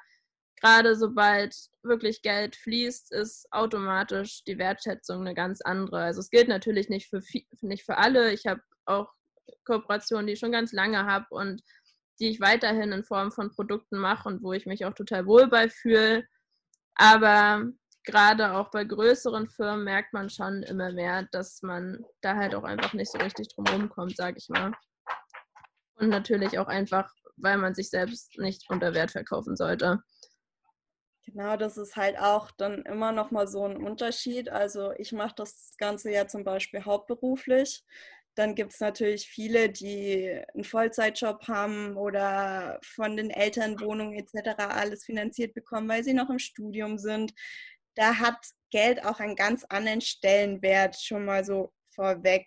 gerade 0.61 0.95
sobald 0.97 1.55
wirklich 1.83 2.23
Geld 2.23 2.57
fließt, 2.57 3.13
ist 3.13 3.47
automatisch 3.51 4.45
die 4.45 4.59
Wertschätzung 4.59 5.21
eine 5.21 5.35
ganz 5.35 5.61
andere. 5.61 6.03
Also 6.03 6.21
es 6.21 6.31
gilt 6.31 6.49
natürlich 6.49 6.89
nicht 6.89 7.09
für, 7.09 7.21
nicht 7.61 7.85
für 7.85 7.99
alle. 7.99 8.33
Ich 8.33 8.47
habe 8.47 8.63
auch 8.85 9.13
Kooperationen, 9.65 10.27
die 10.27 10.35
ich 10.35 10.39
schon 10.39 10.53
ganz 10.53 10.73
lange 10.73 11.05
habe 11.05 11.27
und 11.31 11.63
die 12.21 12.29
ich 12.29 12.41
weiterhin 12.41 12.93
in 12.93 13.05
Form 13.05 13.33
von 13.33 13.51
Produkten 13.51 13.99
mache 13.99 14.29
und 14.29 14.43
wo 14.43 14.53
ich 14.53 14.67
mich 14.67 14.85
auch 14.85 14.95
total 14.95 15.27
wohl 15.27 15.49
bei 15.49 15.69
fühle. 15.69 16.25
Aber 16.95 17.65
gerade 18.05 18.53
auch 18.53 18.71
bei 18.71 18.85
größeren 18.85 19.49
Firmen 19.49 19.85
merkt 19.85 20.13
man 20.13 20.31
schon 20.31 20.63
immer 20.63 20.93
mehr, 20.93 21.27
dass 21.33 21.63
man 21.63 22.05
da 22.21 22.37
halt 22.37 22.55
auch 22.55 22.65
einfach 22.65 22.93
nicht 22.93 23.11
so 23.11 23.19
richtig 23.19 23.49
drum 23.49 23.89
kommt, 23.89 24.17
sage 24.17 24.37
ich 24.39 24.49
mal. 24.49 24.73
Und 25.97 26.09
natürlich 26.09 26.59
auch 26.59 26.69
einfach, 26.69 27.13
weil 27.37 27.59
man 27.59 27.75
sich 27.75 27.91
selbst 27.91 28.39
nicht 28.39 28.65
unter 28.69 28.95
Wert 28.95 29.11
verkaufen 29.11 29.57
sollte. 29.57 30.03
Genau, 31.27 31.57
das 31.57 31.77
ist 31.77 31.97
halt 31.97 32.19
auch 32.19 32.51
dann 32.51 32.83
immer 32.83 33.13
noch 33.13 33.31
mal 33.31 33.47
so 33.47 33.65
ein 33.65 33.77
Unterschied. 33.77 34.49
Also 34.49 34.93
ich 34.99 35.13
mache 35.13 35.35
das 35.37 35.75
Ganze 35.79 36.11
ja 36.11 36.27
zum 36.27 36.43
Beispiel 36.45 36.85
hauptberuflich. 36.85 37.85
Dann 38.35 38.55
gibt 38.55 38.73
es 38.73 38.81
natürlich 38.81 39.29
viele, 39.29 39.71
die 39.71 40.41
einen 40.55 40.65
Vollzeitjob 40.65 41.47
haben 41.49 41.97
oder 41.97 42.81
von 42.83 43.17
den 43.17 43.31
Eltern 43.31 43.79
Wohnungen 43.81 44.15
etc. 44.15 44.59
alles 44.59 45.05
finanziert 45.05 45.55
bekommen, 45.55 45.89
weil 45.89 46.03
sie 46.03 46.15
noch 46.15 46.31
im 46.31 46.39
Studium 46.39 46.99
sind. 46.99 47.33
Da 47.95 48.19
hat 48.19 48.39
Geld 48.71 49.05
auch 49.05 49.21
einen 49.21 49.37
ganz 49.37 49.65
anderen 49.65 50.01
Stellenwert 50.01 50.97
schon 50.99 51.25
mal 51.27 51.45
so 51.45 51.73
vorweg. 51.95 52.47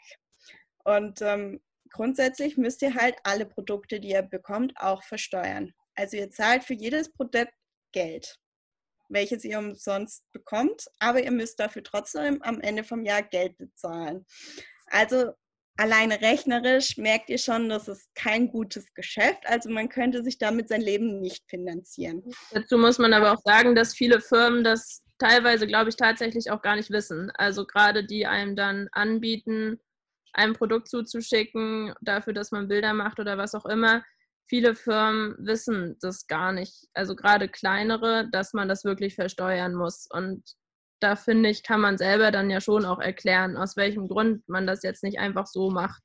Und 0.83 1.21
ähm, 1.21 1.61
grundsätzlich 1.95 2.57
müsst 2.57 2.81
ihr 2.81 2.93
halt 2.93 3.15
alle 3.23 3.45
Produkte, 3.45 3.99
die 3.99 4.09
ihr 4.09 4.21
bekommt, 4.21 4.73
auch 4.75 5.01
versteuern. 5.03 5.73
Also 5.95 6.17
ihr 6.17 6.29
zahlt 6.29 6.65
für 6.65 6.73
jedes 6.73 7.11
Produkt 7.11 7.53
Geld, 7.93 8.37
welches 9.07 9.45
ihr 9.45 9.57
umsonst 9.57 10.29
bekommt, 10.33 10.87
aber 10.99 11.23
ihr 11.23 11.31
müsst 11.31 11.59
dafür 11.59 11.83
trotzdem 11.83 12.41
am 12.41 12.59
Ende 12.59 12.83
vom 12.83 13.05
Jahr 13.05 13.23
Geld 13.23 13.57
bezahlen. 13.57 14.25
Also 14.87 15.31
alleine 15.77 16.19
rechnerisch 16.19 16.97
merkt 16.97 17.29
ihr 17.29 17.37
schon, 17.37 17.69
das 17.69 17.87
ist 17.87 18.13
kein 18.13 18.49
gutes 18.49 18.93
Geschäft. 18.93 19.43
Also 19.45 19.69
man 19.69 19.87
könnte 19.87 20.21
sich 20.21 20.37
damit 20.37 20.67
sein 20.67 20.81
Leben 20.81 21.21
nicht 21.21 21.49
finanzieren. 21.49 22.23
Dazu 22.51 22.77
muss 22.77 22.99
man 22.99 23.13
aber 23.13 23.31
auch 23.31 23.41
sagen, 23.45 23.73
dass 23.73 23.93
viele 23.93 24.19
Firmen 24.19 24.65
das 24.65 25.01
teilweise, 25.17 25.65
glaube 25.65 25.89
ich, 25.89 25.95
tatsächlich 25.95 26.51
auch 26.51 26.61
gar 26.61 26.75
nicht 26.75 26.89
wissen. 26.89 27.31
Also 27.35 27.65
gerade 27.65 28.05
die 28.05 28.25
einem 28.25 28.57
dann 28.57 28.89
anbieten, 28.91 29.79
ein 30.35 30.53
Produkt 30.53 30.89
zuzuschicken, 30.89 31.93
dafür, 32.01 32.33
dass 32.33 32.51
man 32.51 32.67
Bilder 32.67 32.93
macht 32.93 33.19
oder 33.19 33.37
was 33.37 33.55
auch 33.55 33.65
immer. 33.65 34.03
Viele 34.47 34.75
Firmen 34.75 35.35
wissen 35.39 35.97
das 36.01 36.27
gar 36.27 36.51
nicht, 36.51 36.87
also 36.93 37.15
gerade 37.15 37.49
kleinere, 37.49 38.29
dass 38.31 38.53
man 38.53 38.67
das 38.67 38.83
wirklich 38.83 39.15
versteuern 39.15 39.73
muss. 39.73 40.07
Und 40.11 40.43
da 40.99 41.15
finde 41.15 41.49
ich, 41.49 41.63
kann 41.63 41.81
man 41.81 41.97
selber 41.97 42.31
dann 42.31 42.49
ja 42.49 42.61
schon 42.61 42.85
auch 42.85 42.99
erklären, 42.99 43.57
aus 43.57 43.75
welchem 43.75 44.07
Grund 44.07 44.47
man 44.47 44.67
das 44.67 44.83
jetzt 44.83 45.03
nicht 45.03 45.19
einfach 45.19 45.47
so 45.47 45.71
macht. 45.71 46.03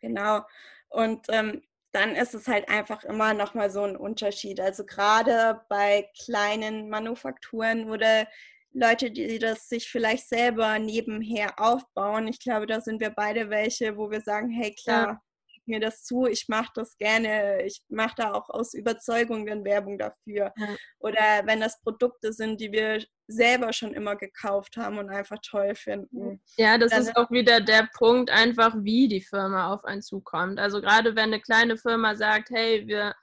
Genau. 0.00 0.42
Und 0.90 1.26
ähm, 1.28 1.62
dann 1.92 2.16
ist 2.16 2.34
es 2.34 2.48
halt 2.48 2.68
einfach 2.68 3.04
immer 3.04 3.32
nochmal 3.34 3.70
so 3.70 3.84
ein 3.84 3.96
Unterschied. 3.96 4.60
Also 4.60 4.84
gerade 4.84 5.62
bei 5.68 6.10
kleinen 6.24 6.90
Manufakturen 6.90 7.88
oder 7.88 8.26
Leute, 8.74 9.10
die 9.12 9.38
das 9.38 9.68
sich 9.68 9.88
vielleicht 9.88 10.28
selber 10.28 10.78
nebenher 10.80 11.58
aufbauen. 11.58 12.26
Ich 12.26 12.40
glaube, 12.40 12.66
da 12.66 12.80
sind 12.80 13.00
wir 13.00 13.10
beide 13.10 13.48
welche, 13.48 13.96
wo 13.96 14.10
wir 14.10 14.20
sagen, 14.20 14.50
hey 14.50 14.74
klar, 14.74 15.06
ja. 15.06 15.20
mir 15.64 15.78
das 15.78 16.02
zu, 16.02 16.26
ich 16.26 16.48
mache 16.48 16.72
das 16.74 16.98
gerne, 16.98 17.62
ich 17.62 17.82
mache 17.88 18.14
da 18.16 18.32
auch 18.32 18.50
aus 18.50 18.74
Überzeugung 18.74 19.46
dann 19.46 19.64
Werbung 19.64 19.96
dafür. 19.96 20.52
Ja. 20.56 20.76
Oder 20.98 21.42
wenn 21.44 21.60
das 21.60 21.80
Produkte 21.82 22.32
sind, 22.32 22.60
die 22.60 22.72
wir 22.72 23.04
selber 23.28 23.72
schon 23.72 23.94
immer 23.94 24.16
gekauft 24.16 24.76
haben 24.76 24.98
und 24.98 25.08
einfach 25.08 25.38
toll 25.48 25.76
finden. 25.76 26.42
Ja, 26.56 26.76
das 26.76 26.92
ist 26.98 27.16
auch 27.16 27.30
wieder 27.30 27.60
der 27.60 27.88
Punkt, 27.96 28.28
einfach 28.28 28.74
wie 28.80 29.06
die 29.06 29.22
Firma 29.22 29.72
auf 29.72 29.84
einen 29.84 30.02
zukommt. 30.02 30.58
Also 30.58 30.80
gerade 30.80 31.14
wenn 31.14 31.32
eine 31.32 31.40
kleine 31.40 31.76
Firma 31.76 32.16
sagt, 32.16 32.50
hey, 32.50 32.86
wir 32.88 33.14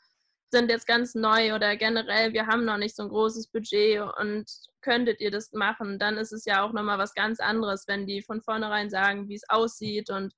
sind 0.50 0.72
jetzt 0.72 0.88
ganz 0.88 1.14
neu 1.14 1.54
oder 1.56 1.76
generell, 1.76 2.34
wir 2.34 2.48
haben 2.48 2.66
noch 2.66 2.78
nicht 2.78 2.96
so 2.96 3.04
ein 3.04 3.10
großes 3.10 3.48
Budget 3.48 4.02
und 4.20 4.50
könntet 4.82 5.20
ihr 5.22 5.32
das 5.32 5.52
machen, 5.54 6.00
dann 6.00 6.18
ist 6.18 6.32
es 6.32 6.46
ja 6.46 6.64
auch 6.64 6.74
nochmal 6.74 6.98
was 6.98 7.14
ganz 7.14 7.40
anderes, 7.40 7.88
wenn 7.88 8.06
die 8.08 8.22
von 8.22 8.42
vornherein 8.42 8.90
sagen, 8.90 9.28
wie 9.30 9.36
es 9.36 9.50
aussieht 9.50 10.10
und 10.10 10.34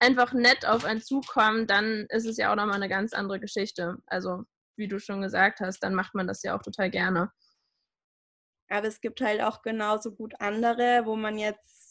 einfach 0.00 0.32
nett 0.32 0.66
auf 0.66 0.84
einen 0.84 1.02
zukommen, 1.02 1.66
dann 1.66 2.06
ist 2.10 2.26
es 2.26 2.36
ja 2.36 2.50
auch 2.52 2.56
nochmal 2.56 2.76
eine 2.76 2.88
ganz 2.88 3.12
andere 3.12 3.40
Geschichte. 3.40 3.96
Also, 4.06 4.44
wie 4.76 4.88
du 4.88 4.98
schon 5.00 5.22
gesagt 5.22 5.60
hast, 5.60 5.80
dann 5.80 5.94
macht 5.94 6.14
man 6.14 6.26
das 6.26 6.42
ja 6.42 6.56
auch 6.56 6.62
total 6.62 6.90
gerne. 6.90 7.32
Aber 8.70 8.86
es 8.86 9.00
gibt 9.00 9.20
halt 9.20 9.40
auch 9.40 9.62
genauso 9.62 10.14
gut 10.14 10.34
andere, 10.40 11.02
wo 11.04 11.16
man 11.16 11.38
jetzt 11.38 11.87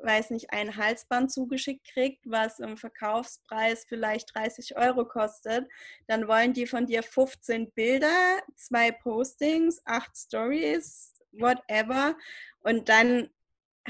weiß 0.00 0.30
nicht, 0.30 0.52
ein 0.52 0.76
Halsband 0.76 1.32
zugeschickt 1.32 1.86
kriegt, 1.86 2.22
was 2.24 2.58
im 2.58 2.76
Verkaufspreis 2.76 3.84
vielleicht 3.88 4.34
30 4.34 4.76
Euro 4.76 5.04
kostet, 5.04 5.68
dann 6.06 6.28
wollen 6.28 6.52
die 6.52 6.66
von 6.66 6.86
dir 6.86 7.02
15 7.02 7.72
Bilder, 7.72 8.40
zwei 8.56 8.92
Postings, 8.92 9.80
acht 9.84 10.16
Stories, 10.16 11.14
whatever. 11.32 12.16
Und 12.60 12.88
dann 12.88 13.30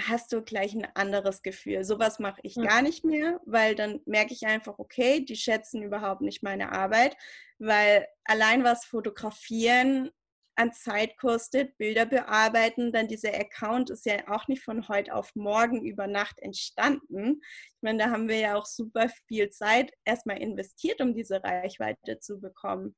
hast 0.06 0.32
du 0.32 0.42
gleich 0.42 0.74
ein 0.74 0.86
anderes 0.94 1.42
Gefühl. 1.42 1.84
Sowas 1.84 2.18
mache 2.18 2.40
ich 2.42 2.54
gar 2.54 2.82
nicht 2.82 3.04
mehr, 3.04 3.40
weil 3.44 3.74
dann 3.74 4.00
merke 4.06 4.32
ich 4.32 4.46
einfach, 4.46 4.78
okay, 4.78 5.24
die 5.24 5.36
schätzen 5.36 5.82
überhaupt 5.82 6.20
nicht 6.20 6.42
meine 6.42 6.72
Arbeit, 6.72 7.16
weil 7.58 8.06
allein 8.24 8.62
was 8.64 8.84
fotografieren 8.84 10.10
an 10.58 10.72
Zeit 10.72 11.16
kostet, 11.18 11.78
Bilder 11.78 12.04
bearbeiten, 12.04 12.92
dann 12.92 13.06
dieser 13.06 13.32
Account 13.32 13.90
ist 13.90 14.04
ja 14.06 14.26
auch 14.26 14.48
nicht 14.48 14.62
von 14.62 14.88
heute 14.88 15.14
auf 15.14 15.34
morgen 15.36 15.84
über 15.84 16.08
Nacht 16.08 16.40
entstanden. 16.40 17.40
Ich 17.42 17.82
meine, 17.82 17.98
da 17.98 18.10
haben 18.10 18.28
wir 18.28 18.38
ja 18.38 18.56
auch 18.56 18.66
super 18.66 19.08
viel 19.28 19.50
Zeit 19.50 19.92
erstmal 20.04 20.38
investiert, 20.38 21.00
um 21.00 21.14
diese 21.14 21.42
Reichweite 21.44 22.18
zu 22.18 22.40
bekommen. 22.40 22.96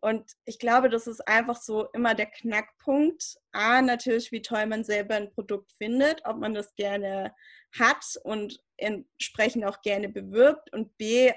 Und 0.00 0.30
ich 0.44 0.58
glaube, 0.58 0.88
das 0.88 1.06
ist 1.06 1.26
einfach 1.26 1.60
so 1.60 1.88
immer 1.92 2.14
der 2.14 2.26
Knackpunkt. 2.26 3.36
A, 3.52 3.82
natürlich, 3.82 4.30
wie 4.32 4.40
toll 4.40 4.66
man 4.66 4.84
selber 4.84 5.16
ein 5.16 5.32
Produkt 5.32 5.72
findet, 5.78 6.22
ob 6.24 6.38
man 6.38 6.54
das 6.54 6.74
gerne 6.76 7.34
hat 7.78 8.04
und 8.22 8.60
entsprechend 8.76 9.64
auch 9.64 9.82
gerne 9.82 10.08
bewirbt. 10.08 10.72
Und 10.72 10.96
B, 10.96 11.32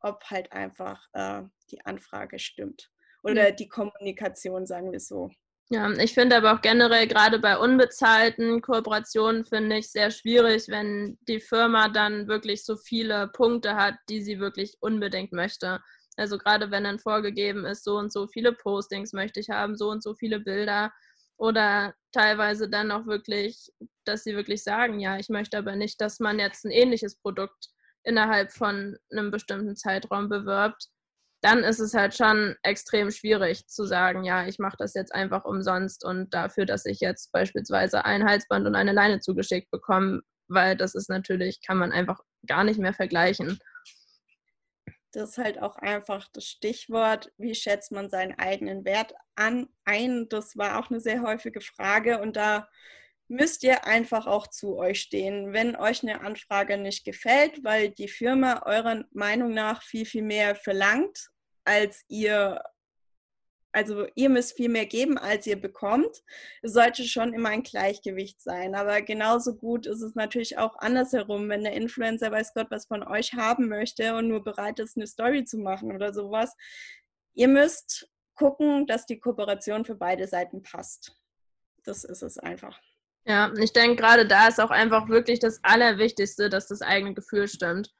ob 0.00 0.24
halt 0.24 0.52
einfach 0.52 1.06
äh, 1.12 1.42
die 1.70 1.80
Anfrage 1.86 2.38
stimmt 2.38 2.91
oder 3.22 3.52
die 3.52 3.68
Kommunikation, 3.68 4.66
sagen 4.66 4.92
wir 4.92 5.00
so. 5.00 5.30
Ja, 5.70 5.90
ich 5.90 6.12
finde 6.12 6.36
aber 6.36 6.52
auch 6.52 6.60
generell 6.60 7.06
gerade 7.06 7.38
bei 7.38 7.56
unbezahlten 7.56 8.60
Kooperationen 8.60 9.46
finde 9.46 9.78
ich 9.78 9.90
sehr 9.90 10.10
schwierig, 10.10 10.68
wenn 10.68 11.16
die 11.28 11.40
Firma 11.40 11.88
dann 11.88 12.28
wirklich 12.28 12.64
so 12.64 12.76
viele 12.76 13.28
Punkte 13.28 13.74
hat, 13.74 13.94
die 14.10 14.20
sie 14.20 14.38
wirklich 14.38 14.76
unbedingt 14.80 15.32
möchte. 15.32 15.80
Also 16.16 16.36
gerade 16.36 16.70
wenn 16.70 16.84
dann 16.84 16.98
vorgegeben 16.98 17.64
ist, 17.64 17.84
so 17.84 17.96
und 17.96 18.12
so 18.12 18.26
viele 18.26 18.52
Postings 18.52 19.14
möchte 19.14 19.40
ich 19.40 19.48
haben, 19.48 19.76
so 19.76 19.88
und 19.88 20.02
so 20.02 20.14
viele 20.14 20.40
Bilder 20.40 20.92
oder 21.38 21.94
teilweise 22.12 22.68
dann 22.68 22.90
auch 22.90 23.06
wirklich, 23.06 23.72
dass 24.04 24.24
sie 24.24 24.36
wirklich 24.36 24.62
sagen, 24.62 25.00
ja, 25.00 25.16
ich 25.16 25.30
möchte 25.30 25.56
aber 25.56 25.74
nicht, 25.74 26.00
dass 26.00 26.20
man 26.20 26.38
jetzt 26.38 26.64
ein 26.64 26.70
ähnliches 26.70 27.16
Produkt 27.16 27.70
innerhalb 28.04 28.52
von 28.52 28.98
einem 29.10 29.30
bestimmten 29.30 29.74
Zeitraum 29.74 30.28
bewirbt, 30.28 30.88
dann 31.42 31.64
ist 31.64 31.80
es 31.80 31.92
halt 31.92 32.14
schon 32.14 32.54
extrem 32.62 33.10
schwierig 33.10 33.66
zu 33.66 33.84
sagen, 33.84 34.22
ja, 34.22 34.46
ich 34.46 34.60
mache 34.60 34.76
das 34.78 34.94
jetzt 34.94 35.12
einfach 35.12 35.44
umsonst 35.44 36.04
und 36.04 36.32
dafür, 36.32 36.66
dass 36.66 36.86
ich 36.86 37.00
jetzt 37.00 37.32
beispielsweise 37.32 38.04
ein 38.04 38.24
Halsband 38.24 38.66
und 38.66 38.76
eine 38.76 38.92
Leine 38.92 39.18
zugeschickt 39.18 39.70
bekomme, 39.72 40.22
weil 40.46 40.76
das 40.76 40.94
ist 40.94 41.10
natürlich, 41.10 41.60
kann 41.66 41.78
man 41.78 41.90
einfach 41.90 42.20
gar 42.46 42.62
nicht 42.62 42.78
mehr 42.78 42.94
vergleichen. 42.94 43.58
Das 45.10 45.30
ist 45.30 45.38
halt 45.38 45.60
auch 45.60 45.76
einfach 45.76 46.28
das 46.32 46.46
Stichwort, 46.46 47.32
wie 47.36 47.54
schätzt 47.54 47.90
man 47.90 48.08
seinen 48.08 48.38
eigenen 48.38 48.84
Wert 48.84 49.12
an, 49.34 49.68
ein. 49.84 50.28
Das 50.28 50.56
war 50.56 50.78
auch 50.78 50.90
eine 50.90 51.00
sehr 51.00 51.22
häufige 51.22 51.60
Frage 51.60 52.20
und 52.20 52.36
da 52.36 52.68
müsst 53.28 53.64
ihr 53.64 53.86
einfach 53.86 54.26
auch 54.26 54.46
zu 54.46 54.76
euch 54.76 55.00
stehen, 55.00 55.52
wenn 55.52 55.74
euch 55.74 56.02
eine 56.02 56.20
Anfrage 56.20 56.78
nicht 56.78 57.04
gefällt, 57.04 57.64
weil 57.64 57.90
die 57.90 58.08
Firma 58.08 58.62
eurer 58.64 59.04
Meinung 59.10 59.52
nach 59.52 59.82
viel, 59.82 60.06
viel 60.06 60.22
mehr 60.22 60.54
verlangt, 60.54 61.31
als 61.64 62.04
ihr, 62.08 62.62
also 63.72 64.06
ihr 64.14 64.28
müsst 64.28 64.56
viel 64.56 64.68
mehr 64.68 64.86
geben, 64.86 65.18
als 65.18 65.46
ihr 65.46 65.60
bekommt. 65.60 66.22
Sollte 66.62 67.04
schon 67.04 67.32
immer 67.32 67.50
ein 67.50 67.62
Gleichgewicht 67.62 68.40
sein. 68.40 68.74
Aber 68.74 69.02
genauso 69.02 69.54
gut 69.54 69.86
ist 69.86 70.02
es 70.02 70.14
natürlich 70.14 70.58
auch 70.58 70.76
andersherum, 70.78 71.48
wenn 71.48 71.64
der 71.64 71.74
Influencer 71.74 72.30
weiß 72.30 72.54
Gott 72.54 72.70
was 72.70 72.86
von 72.86 73.02
euch 73.02 73.34
haben 73.34 73.68
möchte 73.68 74.14
und 74.16 74.28
nur 74.28 74.44
bereit 74.44 74.78
ist, 74.78 74.96
eine 74.96 75.06
Story 75.06 75.44
zu 75.44 75.58
machen 75.58 75.92
oder 75.92 76.12
sowas. 76.12 76.54
Ihr 77.34 77.48
müsst 77.48 78.08
gucken, 78.34 78.86
dass 78.86 79.06
die 79.06 79.18
Kooperation 79.18 79.84
für 79.84 79.94
beide 79.94 80.26
Seiten 80.26 80.62
passt. 80.62 81.16
Das 81.84 82.04
ist 82.04 82.22
es 82.22 82.38
einfach. 82.38 82.78
Ja, 83.24 83.52
ich 83.56 83.72
denke, 83.72 83.96
gerade 83.96 84.26
da 84.26 84.48
ist 84.48 84.60
auch 84.60 84.70
einfach 84.70 85.08
wirklich 85.08 85.38
das 85.38 85.60
Allerwichtigste, 85.62 86.48
dass 86.48 86.66
das 86.68 86.82
eigene 86.82 87.14
Gefühl 87.14 87.46
stimmt. 87.46 87.94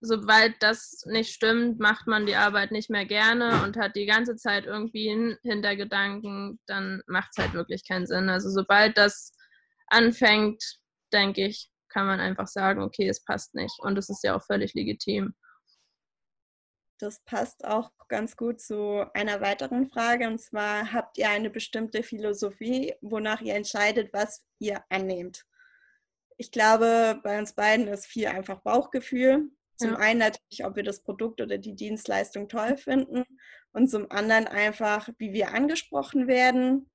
Sobald 0.00 0.54
das 0.60 1.02
nicht 1.06 1.32
stimmt, 1.32 1.80
macht 1.80 2.06
man 2.06 2.26
die 2.26 2.36
Arbeit 2.36 2.70
nicht 2.70 2.90
mehr 2.90 3.06
gerne 3.06 3.62
und 3.64 3.76
hat 3.76 3.96
die 3.96 4.06
ganze 4.06 4.36
Zeit 4.36 4.66
irgendwie 4.66 5.10
einen 5.10 5.38
Hintergedanken, 5.42 6.60
dann 6.66 7.02
macht 7.06 7.30
es 7.32 7.42
halt 7.42 7.54
wirklich 7.54 7.86
keinen 7.86 8.06
Sinn. 8.06 8.28
Also 8.28 8.50
sobald 8.50 8.98
das 8.98 9.32
anfängt, 9.88 10.62
denke 11.12 11.46
ich, 11.46 11.70
kann 11.88 12.06
man 12.06 12.20
einfach 12.20 12.46
sagen, 12.46 12.82
okay, 12.82 13.08
es 13.08 13.24
passt 13.24 13.54
nicht. 13.54 13.78
Und 13.80 13.96
es 13.96 14.10
ist 14.10 14.22
ja 14.22 14.36
auch 14.36 14.44
völlig 14.44 14.74
legitim. 14.74 15.34
Das 16.98 17.20
passt 17.24 17.64
auch 17.64 17.90
ganz 18.08 18.36
gut 18.36 18.60
zu 18.60 19.04
einer 19.14 19.40
weiteren 19.40 19.88
Frage. 19.88 20.26
Und 20.26 20.40
zwar, 20.40 20.92
habt 20.92 21.18
ihr 21.18 21.28
eine 21.30 21.50
bestimmte 21.50 22.02
Philosophie, 22.02 22.94
wonach 23.00 23.40
ihr 23.40 23.54
entscheidet, 23.54 24.12
was 24.12 24.44
ihr 24.58 24.82
annehmt? 24.88 25.44
Ich 26.38 26.50
glaube, 26.50 27.20
bei 27.22 27.38
uns 27.38 27.54
beiden 27.54 27.88
ist 27.88 28.06
viel 28.06 28.26
einfach 28.26 28.60
Bauchgefühl. 28.60 29.50
Zum 29.76 29.92
ja. 29.92 29.96
einen 29.98 30.20
natürlich, 30.20 30.64
ob 30.64 30.76
wir 30.76 30.82
das 30.82 31.02
Produkt 31.02 31.40
oder 31.40 31.58
die 31.58 31.74
Dienstleistung 31.74 32.48
toll 32.48 32.76
finden 32.76 33.24
und 33.72 33.88
zum 33.88 34.10
anderen 34.10 34.46
einfach, 34.46 35.08
wie 35.18 35.32
wir 35.32 35.52
angesprochen 35.52 36.28
werden 36.28 36.90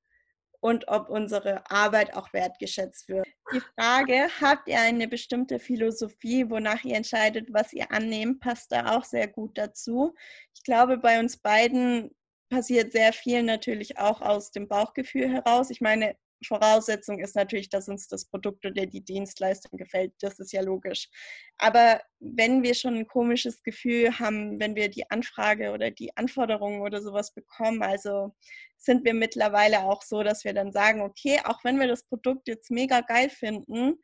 und 0.61 0.87
ob 0.87 1.09
unsere 1.09 1.69
Arbeit 1.69 2.15
auch 2.15 2.33
wertgeschätzt 2.33 3.09
wird. 3.09 3.27
Die 3.53 3.59
Frage, 3.59 4.29
habt 4.39 4.67
ihr 4.67 4.79
eine 4.79 5.07
bestimmte 5.07 5.59
Philosophie, 5.59 6.49
wonach 6.49 6.83
ihr 6.83 6.95
entscheidet, 6.95 7.51
was 7.51 7.73
ihr 7.73 7.91
annehmt, 7.91 8.39
passt 8.39 8.71
da 8.71 8.95
auch 8.95 9.03
sehr 9.03 9.27
gut 9.27 9.57
dazu. 9.57 10.13
Ich 10.55 10.63
glaube, 10.63 10.97
bei 10.97 11.19
uns 11.19 11.37
beiden 11.37 12.15
passiert 12.49 12.91
sehr 12.91 13.13
viel 13.13 13.43
natürlich 13.43 13.97
auch 13.97 14.21
aus 14.21 14.51
dem 14.51 14.67
Bauchgefühl 14.67 15.29
heraus. 15.29 15.69
Ich 15.71 15.81
meine, 15.81 16.15
Voraussetzung 16.45 17.19
ist 17.19 17.35
natürlich, 17.35 17.69
dass 17.69 17.87
uns 17.87 18.07
das 18.07 18.25
Produkt 18.25 18.65
oder 18.65 18.85
die 18.85 19.03
Dienstleistung 19.03 19.77
gefällt. 19.77 20.13
Das 20.19 20.39
ist 20.39 20.51
ja 20.51 20.61
logisch. 20.61 21.09
Aber 21.57 22.01
wenn 22.19 22.63
wir 22.63 22.73
schon 22.73 22.95
ein 22.95 23.07
komisches 23.07 23.63
Gefühl 23.63 24.19
haben, 24.19 24.59
wenn 24.59 24.75
wir 24.75 24.89
die 24.89 25.09
Anfrage 25.09 25.71
oder 25.71 25.91
die 25.91 26.15
Anforderungen 26.17 26.81
oder 26.81 27.01
sowas 27.01 27.33
bekommen, 27.33 27.83
also 27.83 28.33
sind 28.77 29.05
wir 29.05 29.13
mittlerweile 29.13 29.81
auch 29.81 30.01
so, 30.01 30.23
dass 30.23 30.43
wir 30.43 30.53
dann 30.53 30.71
sagen, 30.71 31.01
okay, 31.01 31.39
auch 31.43 31.63
wenn 31.63 31.79
wir 31.79 31.87
das 31.87 32.03
Produkt 32.03 32.47
jetzt 32.47 32.71
mega 32.71 33.01
geil 33.01 33.29
finden, 33.29 33.99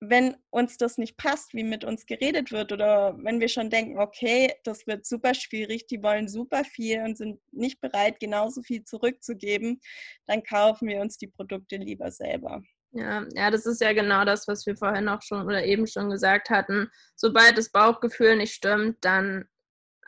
wenn 0.00 0.36
uns 0.50 0.76
das 0.76 0.98
nicht 0.98 1.16
passt, 1.16 1.54
wie 1.54 1.64
mit 1.64 1.84
uns 1.84 2.06
geredet 2.06 2.52
wird 2.52 2.72
oder 2.72 3.16
wenn 3.18 3.40
wir 3.40 3.48
schon 3.48 3.70
denken, 3.70 3.98
okay, 3.98 4.52
das 4.64 4.86
wird 4.86 5.06
super 5.06 5.34
schwierig, 5.34 5.86
die 5.86 6.02
wollen 6.02 6.28
super 6.28 6.64
viel 6.64 7.02
und 7.02 7.16
sind 7.16 7.40
nicht 7.52 7.80
bereit, 7.80 8.20
genauso 8.20 8.62
viel 8.62 8.84
zurückzugeben, 8.84 9.80
dann 10.26 10.42
kaufen 10.42 10.88
wir 10.88 11.00
uns 11.00 11.16
die 11.16 11.28
Produkte 11.28 11.76
lieber 11.76 12.10
selber. 12.10 12.62
Ja, 12.92 13.26
ja, 13.34 13.50
das 13.50 13.66
ist 13.66 13.80
ja 13.80 13.92
genau 13.92 14.24
das, 14.24 14.46
was 14.48 14.64
wir 14.66 14.76
vorhin 14.76 15.08
auch 15.08 15.22
schon 15.22 15.44
oder 15.44 15.64
eben 15.64 15.86
schon 15.86 16.10
gesagt 16.10 16.50
hatten. 16.50 16.88
Sobald 17.14 17.58
das 17.58 17.70
Bauchgefühl 17.70 18.36
nicht 18.36 18.54
stimmt, 18.54 18.98
dann 19.04 19.46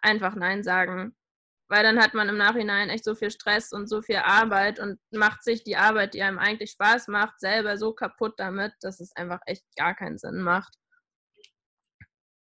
einfach 0.01 0.35
Nein 0.35 0.62
sagen 0.62 1.14
weil 1.68 1.83
dann 1.83 2.00
hat 2.00 2.14
man 2.14 2.28
im 2.28 2.38
Nachhinein 2.38 2.88
echt 2.88 3.04
so 3.04 3.14
viel 3.14 3.31
Stress 3.31 3.72
und 3.72 3.88
so 3.88 4.00
viel 4.00 4.16
Arbeit 4.16 4.81
und 4.81 4.98
macht 5.11 5.44
sich 5.44 5.64
die 5.64 5.76
Arbeit, 5.76 6.14
die 6.14 6.22
einem 6.22 6.38
eigentlich 6.38 6.70
Spaß 6.72 7.09
macht, 7.09 7.38
selber 7.40 7.76
so 7.76 7.92
kaputt 7.92 8.35
damit, 8.38 8.72
dass 8.81 9.00
es 9.00 9.14
einfach 9.14 9.40
echt 9.46 9.64
gar 9.76 9.94
keinen 9.94 10.18
Sinn 10.18 10.40
macht. 10.40 10.74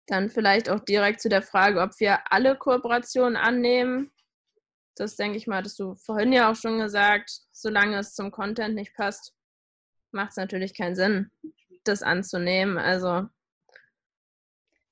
Dann 0.06 0.30
vielleicht 0.30 0.70
auch 0.70 0.80
direkt 0.80 1.20
zu 1.20 1.28
der 1.28 1.42
Frage, 1.42 1.82
ob 1.82 1.90
wir 2.00 2.32
alle 2.32 2.56
Kooperationen 2.56 3.36
annehmen. 3.36 4.10
Das 4.96 5.16
denke 5.16 5.36
ich 5.36 5.46
mal, 5.46 5.58
hattest 5.58 5.78
du 5.78 5.94
vorhin 5.94 6.32
ja 6.32 6.50
auch 6.50 6.56
schon 6.56 6.78
gesagt, 6.78 7.30
solange 7.52 7.98
es 7.98 8.14
zum 8.14 8.30
Content 8.30 8.74
nicht 8.74 8.94
passt, 8.94 9.34
macht 10.10 10.30
es 10.30 10.36
natürlich 10.36 10.74
keinen 10.74 10.96
Sinn, 10.96 11.30
das 11.84 12.02
anzunehmen. 12.02 12.78
Also 12.78 13.28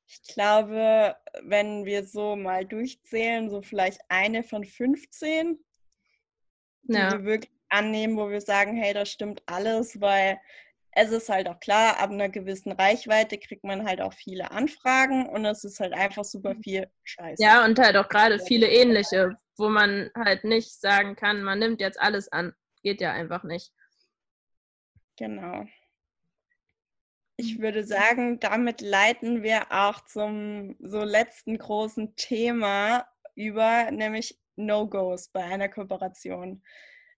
ich 0.07 0.23
glaube, 0.23 1.17
wenn 1.43 1.85
wir 1.85 2.05
so 2.05 2.37
mal 2.37 2.65
durchzählen, 2.65 3.51
so 3.51 3.63
vielleicht 3.63 4.01
eine 4.09 4.43
von 4.43 4.65
15, 4.65 5.59
die 6.83 6.95
ja. 6.95 7.13
wir 7.13 7.25
wirklich 7.25 7.53
annehmen, 7.69 8.17
wo 8.17 8.31
wir 8.31 8.41
sagen, 8.41 8.77
hey, 8.77 8.95
das 8.95 9.11
stimmt 9.11 9.43
alles, 9.47 10.01
weil 10.01 10.39
es 10.93 11.11
ist 11.11 11.29
halt 11.29 11.49
auch 11.49 11.61
klar, 11.61 11.99
ab 11.99 12.11
einer 12.11 12.29
gewissen 12.29 12.73
Reichweite 12.73 13.37
kriegt 13.37 13.65
man 13.65 13.87
halt 13.87 14.01
auch 14.01 14.15
viele 14.15 14.51
Anfragen 14.51 15.29
und 15.29 15.45
es 15.45 15.63
ist 15.65 15.79
halt 15.79 15.93
einfach 15.93 16.25
super 16.25 16.55
mhm. 16.55 16.63
viel 16.63 16.91
Scheiße. 17.05 17.43
Ja, 17.43 17.65
und 17.65 17.79
halt 17.79 17.97
auch 17.97 18.09
gerade 18.09 18.39
viele 18.39 18.69
ähnliche, 18.69 19.37
wo 19.57 19.69
man 19.69 20.11
halt 20.15 20.45
nicht 20.45 20.81
sagen 20.81 21.17
kann, 21.17 21.43
man 21.43 21.59
nimmt 21.59 21.81
jetzt 21.81 22.01
alles 22.01 22.33
an. 22.33 22.55
Geht 22.83 23.01
ja 23.01 23.13
einfach 23.13 23.43
nicht. 23.43 23.73
Genau. 25.19 25.67
Ich 27.39 27.59
mhm. 27.59 27.63
würde 27.63 27.85
sagen, 27.85 28.41
damit 28.41 28.81
leiten 28.81 29.43
wir 29.43 29.71
auch 29.71 30.05
zum 30.05 30.77
so 30.81 31.03
letzten 31.03 31.59
großen 31.59 32.17
Thema 32.17 33.07
über, 33.35 33.91
nämlich 33.91 34.39
No-Gos 34.57 35.29
bei 35.29 35.45
einer 35.45 35.69
Kooperation. 35.69 36.63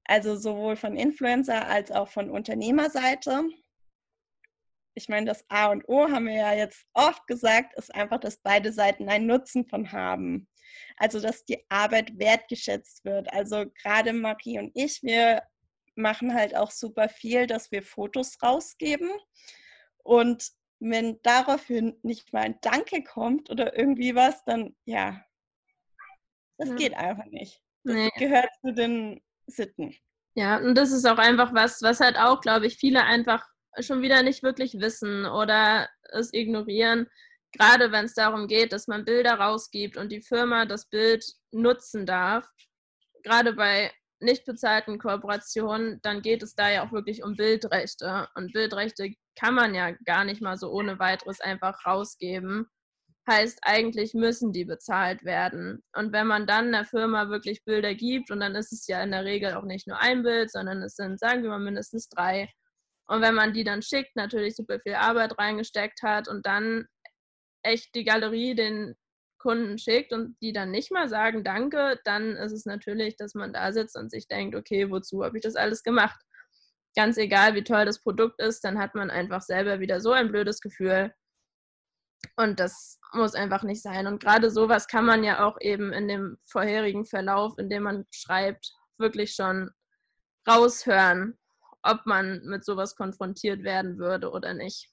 Also 0.04 0.36
sowohl 0.36 0.74
von 0.74 0.96
Influencer 0.96 1.66
als 1.68 1.92
auch 1.92 2.08
von 2.08 2.30
Unternehmerseite. 2.30 3.48
Ich 4.94 5.08
meine, 5.08 5.26
das 5.26 5.44
A 5.48 5.66
und 5.66 5.88
O 5.88 6.08
haben 6.08 6.26
wir 6.26 6.34
ja 6.34 6.54
jetzt 6.54 6.84
oft 6.94 7.24
gesagt, 7.28 7.78
ist 7.78 7.94
einfach, 7.94 8.18
dass 8.18 8.38
beide 8.38 8.72
Seiten 8.72 9.08
einen 9.08 9.26
Nutzen 9.26 9.66
von 9.66 9.92
haben. 9.92 10.48
Also, 10.96 11.20
dass 11.20 11.44
die 11.44 11.64
Arbeit 11.68 12.18
wertgeschätzt 12.18 13.04
wird. 13.04 13.32
Also 13.32 13.66
gerade 13.82 14.12
Marie 14.12 14.58
und 14.58 14.72
ich, 14.74 15.02
wir 15.02 15.42
machen 15.94 16.34
halt 16.34 16.56
auch 16.56 16.70
super 16.72 17.08
viel, 17.08 17.46
dass 17.46 17.70
wir 17.70 17.82
Fotos 17.82 18.36
rausgeben 18.42 19.10
und 20.08 20.48
wenn 20.80 21.20
daraufhin 21.22 21.98
nicht 22.02 22.32
mal 22.32 22.42
ein 22.42 22.58
Danke 22.62 23.02
kommt 23.02 23.50
oder 23.50 23.76
irgendwie 23.76 24.14
was, 24.14 24.42
dann 24.44 24.74
ja, 24.86 25.22
das 26.56 26.70
ja. 26.70 26.74
geht 26.76 26.94
einfach 26.94 27.26
nicht. 27.26 27.60
Das 27.84 27.94
nee. 27.94 28.10
gehört 28.16 28.48
zu 28.62 28.72
den 28.72 29.20
Sitten. 29.46 29.94
Ja, 30.34 30.56
und 30.58 30.76
das 30.76 30.92
ist 30.92 31.04
auch 31.04 31.18
einfach 31.18 31.52
was, 31.52 31.82
was 31.82 32.00
halt 32.00 32.16
auch, 32.16 32.40
glaube 32.40 32.66
ich, 32.66 32.76
viele 32.78 33.04
einfach 33.04 33.46
schon 33.80 34.02
wieder 34.02 34.22
nicht 34.22 34.42
wirklich 34.42 34.80
wissen 34.80 35.26
oder 35.26 35.88
es 36.12 36.32
ignorieren. 36.32 37.08
Gerade 37.52 37.92
wenn 37.92 38.06
es 38.06 38.14
darum 38.14 38.46
geht, 38.46 38.72
dass 38.72 38.88
man 38.88 39.04
Bilder 39.04 39.34
rausgibt 39.34 39.96
und 39.96 40.10
die 40.10 40.22
Firma 40.22 40.64
das 40.64 40.86
Bild 40.86 41.24
nutzen 41.50 42.06
darf. 42.06 42.48
Gerade 43.24 43.52
bei 43.52 43.92
nicht 44.20 44.44
bezahlten 44.44 44.98
Kooperationen, 44.98 46.00
dann 46.02 46.22
geht 46.22 46.42
es 46.42 46.54
da 46.54 46.70
ja 46.70 46.86
auch 46.86 46.92
wirklich 46.92 47.22
um 47.22 47.36
Bildrechte. 47.36 48.28
Und 48.34 48.52
Bildrechte 48.52 49.12
kann 49.38 49.54
man 49.54 49.74
ja 49.74 49.92
gar 50.04 50.24
nicht 50.24 50.42
mal 50.42 50.56
so 50.56 50.70
ohne 50.70 50.98
weiteres 50.98 51.40
einfach 51.40 51.86
rausgeben. 51.86 52.66
Heißt, 53.28 53.58
eigentlich 53.62 54.14
müssen 54.14 54.52
die 54.52 54.64
bezahlt 54.64 55.24
werden. 55.24 55.84
Und 55.94 56.12
wenn 56.12 56.26
man 56.26 56.46
dann 56.46 56.72
der 56.72 56.84
Firma 56.84 57.28
wirklich 57.28 57.64
Bilder 57.64 57.94
gibt, 57.94 58.30
und 58.30 58.40
dann 58.40 58.54
ist 58.54 58.72
es 58.72 58.86
ja 58.86 59.02
in 59.02 59.10
der 59.10 59.24
Regel 59.24 59.54
auch 59.54 59.64
nicht 59.64 59.86
nur 59.86 59.98
ein 59.98 60.22
Bild, 60.22 60.50
sondern 60.50 60.82
es 60.82 60.96
sind, 60.96 61.20
sagen 61.20 61.42
wir 61.42 61.50
mal, 61.50 61.58
mindestens 61.58 62.08
drei. 62.08 62.48
Und 63.06 63.20
wenn 63.22 63.34
man 63.34 63.52
die 63.52 63.64
dann 63.64 63.82
schickt, 63.82 64.16
natürlich 64.16 64.56
super 64.56 64.80
viel 64.80 64.94
Arbeit 64.94 65.38
reingesteckt 65.38 66.02
hat 66.02 66.28
und 66.28 66.46
dann 66.46 66.86
echt 67.62 67.94
die 67.94 68.04
Galerie 68.04 68.54
den 68.54 68.94
Kunden 69.38 69.78
schickt 69.78 70.12
und 70.12 70.36
die 70.42 70.52
dann 70.52 70.70
nicht 70.70 70.90
mal 70.90 71.08
sagen 71.08 71.44
Danke, 71.44 72.00
dann 72.04 72.36
ist 72.36 72.52
es 72.52 72.66
natürlich, 72.66 73.16
dass 73.16 73.34
man 73.34 73.52
da 73.52 73.72
sitzt 73.72 73.96
und 73.96 74.10
sich 74.10 74.28
denkt, 74.28 74.54
okay, 74.54 74.90
wozu 74.90 75.24
habe 75.24 75.38
ich 75.38 75.42
das 75.42 75.56
alles 75.56 75.82
gemacht? 75.82 76.20
Ganz 76.96 77.16
egal, 77.16 77.54
wie 77.54 77.64
toll 77.64 77.84
das 77.84 78.00
Produkt 78.00 78.40
ist, 78.40 78.64
dann 78.64 78.78
hat 78.78 78.94
man 78.94 79.10
einfach 79.10 79.42
selber 79.42 79.80
wieder 79.80 80.00
so 80.00 80.12
ein 80.12 80.28
blödes 80.28 80.60
Gefühl. 80.60 81.12
Und 82.36 82.58
das 82.58 82.98
muss 83.12 83.34
einfach 83.34 83.62
nicht 83.62 83.82
sein. 83.82 84.06
Und 84.06 84.20
gerade 84.22 84.50
sowas 84.50 84.88
kann 84.88 85.04
man 85.04 85.22
ja 85.22 85.44
auch 85.44 85.58
eben 85.60 85.92
in 85.92 86.08
dem 86.08 86.38
vorherigen 86.44 87.06
Verlauf, 87.06 87.56
in 87.58 87.70
dem 87.70 87.84
man 87.84 88.06
schreibt, 88.10 88.74
wirklich 88.98 89.34
schon 89.34 89.70
raushören, 90.48 91.38
ob 91.82 92.04
man 92.06 92.40
mit 92.44 92.64
sowas 92.64 92.96
konfrontiert 92.96 93.62
werden 93.62 93.98
würde 93.98 94.30
oder 94.30 94.54
nicht 94.54 94.90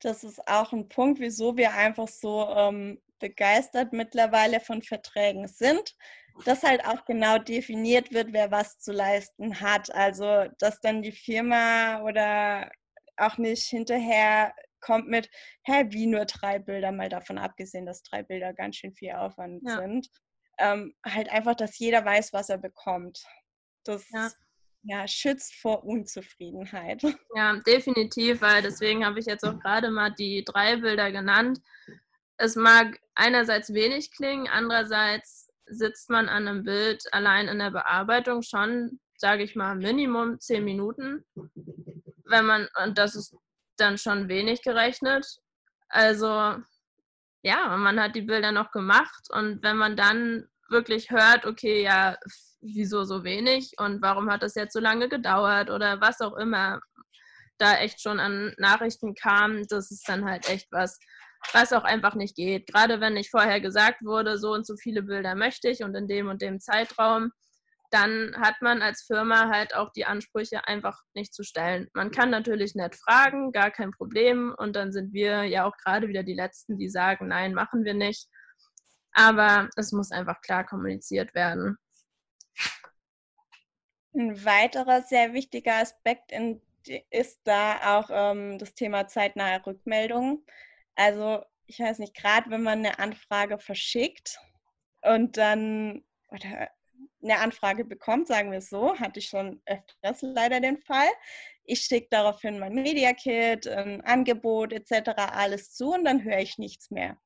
das 0.00 0.24
ist 0.24 0.46
auch 0.48 0.72
ein 0.72 0.88
Punkt, 0.88 1.20
wieso 1.20 1.56
wir 1.56 1.72
einfach 1.72 2.08
so 2.08 2.48
ähm, 2.48 3.00
begeistert 3.18 3.92
mittlerweile 3.92 4.60
von 4.60 4.82
Verträgen 4.82 5.48
sind, 5.48 5.96
dass 6.44 6.62
halt 6.62 6.84
auch 6.86 7.04
genau 7.04 7.38
definiert 7.38 8.12
wird, 8.12 8.32
wer 8.32 8.50
was 8.50 8.78
zu 8.78 8.92
leisten 8.92 9.60
hat. 9.60 9.92
Also, 9.94 10.46
dass 10.58 10.80
dann 10.80 11.02
die 11.02 11.12
Firma 11.12 12.02
oder 12.02 12.70
auch 13.16 13.38
nicht 13.38 13.64
hinterher 13.64 14.54
kommt 14.80 15.08
mit, 15.08 15.28
hä, 15.64 15.86
wie 15.88 16.06
nur 16.06 16.24
drei 16.24 16.60
Bilder, 16.60 16.92
mal 16.92 17.08
davon 17.08 17.38
abgesehen, 17.38 17.86
dass 17.86 18.02
drei 18.02 18.22
Bilder 18.22 18.54
ganz 18.54 18.76
schön 18.76 18.94
viel 18.94 19.12
Aufwand 19.12 19.62
ja. 19.66 19.78
sind. 19.78 20.08
Ähm, 20.58 20.94
halt 21.04 21.28
einfach, 21.30 21.56
dass 21.56 21.78
jeder 21.78 22.04
weiß, 22.04 22.32
was 22.32 22.48
er 22.48 22.58
bekommt. 22.58 23.24
Das 23.84 24.08
ja 24.10 24.30
ja, 24.82 25.06
schützt 25.06 25.54
vor 25.54 25.84
Unzufriedenheit. 25.84 27.02
Ja, 27.34 27.56
definitiv, 27.66 28.40
weil 28.40 28.62
deswegen 28.62 29.04
habe 29.04 29.20
ich 29.20 29.26
jetzt 29.26 29.44
auch 29.44 29.58
gerade 29.60 29.90
mal 29.90 30.10
die 30.10 30.44
drei 30.44 30.76
Bilder 30.76 31.12
genannt. 31.12 31.60
Es 32.36 32.56
mag 32.56 32.98
einerseits 33.14 33.72
wenig 33.72 34.10
klingen, 34.12 34.48
andererseits 34.48 35.50
sitzt 35.66 36.10
man 36.10 36.28
an 36.28 36.48
einem 36.48 36.64
Bild 36.64 37.02
allein 37.12 37.48
in 37.48 37.58
der 37.58 37.70
Bearbeitung 37.70 38.42
schon, 38.42 38.98
sage 39.16 39.42
ich 39.42 39.54
mal, 39.54 39.74
Minimum 39.76 40.40
zehn 40.40 40.64
Minuten. 40.64 41.24
Wenn 42.24 42.46
man, 42.46 42.68
und 42.84 42.98
das 42.98 43.14
ist 43.14 43.36
dann 43.76 43.98
schon 43.98 44.28
wenig 44.28 44.62
gerechnet. 44.62 45.26
Also 45.88 46.56
ja, 47.42 47.76
man 47.76 48.00
hat 48.00 48.16
die 48.16 48.22
Bilder 48.22 48.52
noch 48.52 48.72
gemacht 48.72 49.28
und 49.30 49.62
wenn 49.62 49.76
man 49.76 49.96
dann 49.96 50.48
wirklich 50.68 51.10
hört, 51.10 51.46
okay, 51.46 51.82
ja, 51.82 52.16
wieso 52.60 53.04
so 53.04 53.24
wenig 53.24 53.72
und 53.78 54.02
warum 54.02 54.30
hat 54.30 54.42
das 54.42 54.54
jetzt 54.54 54.72
so 54.72 54.80
lange 54.80 55.08
gedauert 55.08 55.70
oder 55.70 56.00
was 56.00 56.20
auch 56.20 56.36
immer 56.36 56.80
da 57.58 57.76
echt 57.78 58.00
schon 58.00 58.20
an 58.20 58.54
Nachrichten 58.58 59.14
kam, 59.14 59.66
das 59.68 59.90
ist 59.90 60.08
dann 60.08 60.24
halt 60.24 60.48
echt 60.48 60.68
was, 60.70 60.98
was 61.52 61.72
auch 61.72 61.84
einfach 61.84 62.14
nicht 62.14 62.36
geht. 62.36 62.66
Gerade 62.68 63.00
wenn 63.00 63.14
nicht 63.14 63.30
vorher 63.30 63.60
gesagt 63.60 64.04
wurde, 64.04 64.38
so 64.38 64.52
und 64.52 64.66
so 64.66 64.76
viele 64.76 65.02
Bilder 65.02 65.34
möchte 65.34 65.68
ich 65.68 65.82
und 65.82 65.94
in 65.94 66.08
dem 66.08 66.28
und 66.28 66.40
dem 66.42 66.60
Zeitraum, 66.60 67.32
dann 67.90 68.34
hat 68.38 68.56
man 68.60 68.82
als 68.82 69.02
Firma 69.02 69.48
halt 69.48 69.74
auch 69.74 69.90
die 69.92 70.04
Ansprüche 70.04 70.66
einfach 70.68 71.00
nicht 71.14 71.34
zu 71.34 71.42
stellen. 71.42 71.88
Man 71.94 72.10
kann 72.10 72.30
natürlich 72.30 72.74
nett 72.74 72.94
fragen, 72.96 73.50
gar 73.50 73.70
kein 73.70 73.92
Problem. 73.92 74.54
Und 74.58 74.76
dann 74.76 74.92
sind 74.92 75.12
wir 75.12 75.44
ja 75.44 75.64
auch 75.64 75.76
gerade 75.78 76.08
wieder 76.08 76.22
die 76.22 76.34
Letzten, 76.34 76.76
die 76.76 76.88
sagen, 76.88 77.28
nein, 77.28 77.54
machen 77.54 77.84
wir 77.84 77.94
nicht. 77.94 78.28
Aber 79.12 79.68
es 79.76 79.92
muss 79.92 80.12
einfach 80.12 80.40
klar 80.40 80.64
kommuniziert 80.64 81.34
werden. 81.34 81.78
Ein 84.14 84.44
weiterer 84.44 85.02
sehr 85.02 85.32
wichtiger 85.32 85.76
Aspekt 85.76 86.32
ist 87.10 87.40
da 87.44 87.98
auch 87.98 88.10
ähm, 88.10 88.58
das 88.58 88.74
Thema 88.74 89.06
zeitnahe 89.06 89.64
Rückmeldung. 89.64 90.44
Also 90.94 91.44
ich 91.66 91.78
weiß 91.78 91.98
nicht, 91.98 92.14
gerade 92.14 92.50
wenn 92.50 92.62
man 92.62 92.78
eine 92.78 92.98
Anfrage 92.98 93.58
verschickt 93.58 94.38
und 95.02 95.36
dann 95.36 96.02
oder 96.28 96.68
eine 97.22 97.38
Anfrage 97.38 97.84
bekommt, 97.84 98.28
sagen 98.28 98.50
wir 98.50 98.58
es 98.58 98.70
so, 98.70 98.98
hatte 98.98 99.18
ich 99.18 99.28
schon 99.28 99.60
öfters 99.66 100.22
leider 100.22 100.60
den 100.60 100.78
Fall. 100.78 101.08
Ich 101.64 101.80
schicke 101.82 102.08
daraufhin 102.10 102.58
mein 102.58 102.74
Media 102.74 103.12
Kit, 103.12 103.66
ein 103.66 104.00
Angebot 104.02 104.72
etc. 104.72 105.10
alles 105.16 105.74
zu 105.74 105.92
und 105.92 106.04
dann 106.04 106.22
höre 106.22 106.38
ich 106.38 106.58
nichts 106.58 106.90
mehr. 106.90 107.18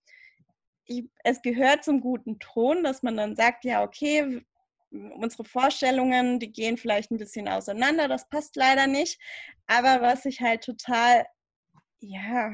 Ich, 0.86 1.04
es 1.24 1.42
gehört 1.42 1.84
zum 1.84 2.00
guten 2.00 2.38
Ton, 2.38 2.82
dass 2.82 3.02
man 3.02 3.16
dann 3.16 3.36
sagt, 3.36 3.64
ja, 3.64 3.82
okay, 3.82 4.44
unsere 4.90 5.44
Vorstellungen, 5.44 6.38
die 6.38 6.52
gehen 6.52 6.76
vielleicht 6.76 7.10
ein 7.10 7.18
bisschen 7.18 7.48
auseinander, 7.48 8.08
das 8.08 8.28
passt 8.28 8.56
leider 8.56 8.86
nicht. 8.86 9.20
Aber 9.66 10.02
was 10.02 10.24
ich 10.24 10.40
halt 10.40 10.62
total, 10.64 11.26
ja, 12.00 12.52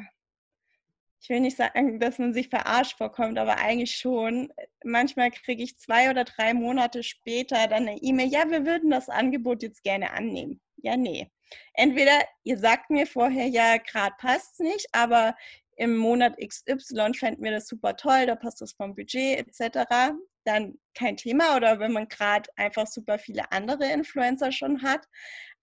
ich 1.21 1.29
will 1.29 1.41
nicht 1.41 1.57
sagen, 1.57 1.99
dass 1.99 2.19
man 2.19 2.33
sich 2.33 2.49
verarscht 2.49 2.97
vorkommt, 2.97 3.38
aber 3.38 3.59
eigentlich 3.59 3.97
schon. 3.97 4.53
Manchmal 4.85 5.31
kriege 5.31 5.62
ich 5.62 5.79
zwei 5.79 6.11
oder 6.11 6.25
drei 6.25 6.55
Monate 6.55 7.03
später 7.03 7.67
dann 7.67 7.88
eine 7.88 7.99
E-Mail, 8.01 8.29
ja, 8.29 8.49
wir 8.51 8.64
würden 8.64 8.91
das 8.91 9.09
Angebot 9.09 9.62
jetzt 9.62 9.83
gerne 9.83 10.12
annehmen. 10.12 10.61
Ja, 10.77 10.97
nee. 10.97 11.29
Entweder 11.75 12.21
ihr 12.45 12.59
sagt 12.59 12.91
mir 12.91 13.07
vorher, 13.07 13.47
ja, 13.47 13.79
gerade 13.79 14.14
passt 14.19 14.55
es 14.55 14.59
nicht, 14.61 14.87
aber 14.93 15.35
im 15.79 15.97
Monat 15.97 16.37
XY 16.38 17.14
fänden 17.14 17.43
wir 17.43 17.53
das 17.53 17.69
super 17.69 17.97
toll, 17.97 18.27
da 18.27 18.35
passt 18.35 18.61
das 18.61 18.73
vom 18.73 18.95
Budget 18.95 19.38
etc 19.38 20.12
dann 20.49 20.79
kein 20.95 21.17
Thema 21.17 21.57
oder 21.57 21.79
wenn 21.79 21.93
man 21.93 22.09
gerade 22.09 22.49
einfach 22.57 22.87
super 22.87 23.19
viele 23.19 23.53
andere 23.53 23.93
Influencer 23.93 24.51
schon 24.51 24.83
hat. 24.83 25.07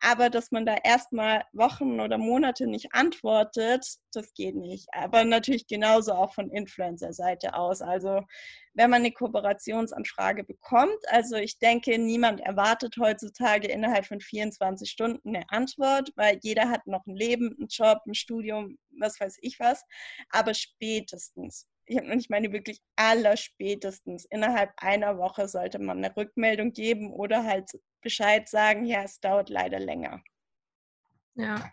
Aber 0.02 0.30
dass 0.30 0.52
man 0.52 0.66
da 0.66 0.76
erstmal 0.84 1.44
Wochen 1.54 2.00
oder 2.00 2.18
Monate 2.18 2.68
nicht 2.68 2.94
antwortet, 2.94 3.86
das 4.14 4.34
geht 4.34 4.56
nicht. 4.56 4.88
Aber 4.94 5.24
natürlich 5.24 5.68
genauso 5.68 6.14
auch 6.14 6.34
von 6.34 6.50
Influencer-Seite 6.52 7.56
aus. 7.56 7.82
Also 7.82 8.22
wenn 8.74 8.90
man 8.90 9.02
eine 9.02 9.12
Kooperationsanfrage 9.12 10.44
bekommt, 10.44 11.00
also 11.08 11.38
ich 11.38 11.58
denke, 11.60 11.98
niemand 11.98 12.42
erwartet 12.42 12.96
heutzutage 13.00 13.68
innerhalb 13.68 14.06
von 14.06 14.20
24 14.20 14.90
Stunden 14.90 15.36
eine 15.36 15.50
Antwort, 15.50 16.12
weil 16.16 16.40
jeder 16.44 16.70
hat 16.70 16.86
noch 16.88 17.06
ein 17.08 17.16
Leben, 17.16 17.56
einen 17.58 17.68
Job, 17.70 18.00
ein 18.06 18.14
Studium, 18.14 18.78
was 19.00 19.20
weiß 19.20 19.38
ich 19.42 19.60
was. 19.60 19.84
Aber 20.30 20.54
spätestens 20.54 21.68
ich 21.88 22.30
meine 22.30 22.52
wirklich 22.52 22.82
allerspätestens 22.96 24.26
innerhalb 24.26 24.72
einer 24.78 25.18
Woche 25.18 25.48
sollte 25.48 25.80
man 25.80 26.04
eine 26.04 26.16
Rückmeldung 26.16 26.74
geben 26.74 27.12
oder 27.12 27.44
halt 27.44 27.70
Bescheid 28.06 28.48
sagen, 28.48 28.86
ja, 28.86 29.02
es 29.02 29.20
dauert 29.20 29.50
leider 29.50 29.80
länger. 29.80 30.24
Ja. 31.34 31.72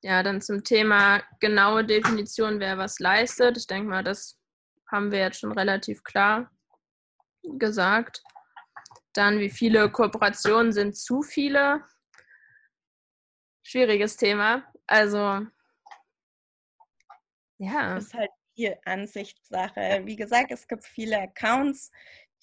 Ja, 0.00 0.22
dann 0.22 0.40
zum 0.40 0.64
Thema 0.64 1.22
genaue 1.40 1.84
Definition, 1.84 2.58
wer 2.58 2.78
was 2.78 2.98
leistet. 3.00 3.58
Ich 3.58 3.66
denke 3.66 3.90
mal, 3.90 4.02
das 4.02 4.40
haben 4.90 5.12
wir 5.12 5.18
jetzt 5.18 5.40
schon 5.40 5.52
relativ 5.52 6.02
klar 6.04 6.50
gesagt. 7.42 8.22
Dann, 9.12 9.40
wie 9.40 9.50
viele 9.50 9.90
Kooperationen 9.92 10.72
sind 10.72 10.96
zu 10.96 11.20
viele? 11.20 11.84
Schwieriges 13.62 14.16
Thema. 14.16 14.64
Also 14.86 15.46
ja. 17.58 17.94
Das 17.94 18.04
ist 18.04 18.14
halt 18.14 18.30
viel 18.54 18.78
Ansichtssache. 18.86 20.00
Wie 20.04 20.16
gesagt, 20.16 20.50
es 20.50 20.66
gibt 20.66 20.86
viele 20.86 21.20
Accounts, 21.20 21.90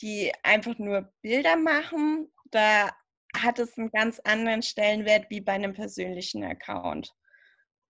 die 0.02 0.32
einfach 0.44 0.78
nur 0.78 1.12
Bilder 1.22 1.56
machen. 1.56 2.32
Da 2.52 2.92
hat 3.36 3.60
es 3.60 3.78
einen 3.78 3.92
ganz 3.92 4.20
anderen 4.20 4.62
Stellenwert 4.62 5.30
wie 5.30 5.42
bei 5.42 5.54
einem 5.54 5.74
persönlichen 5.74 6.44
Account. 6.44 7.14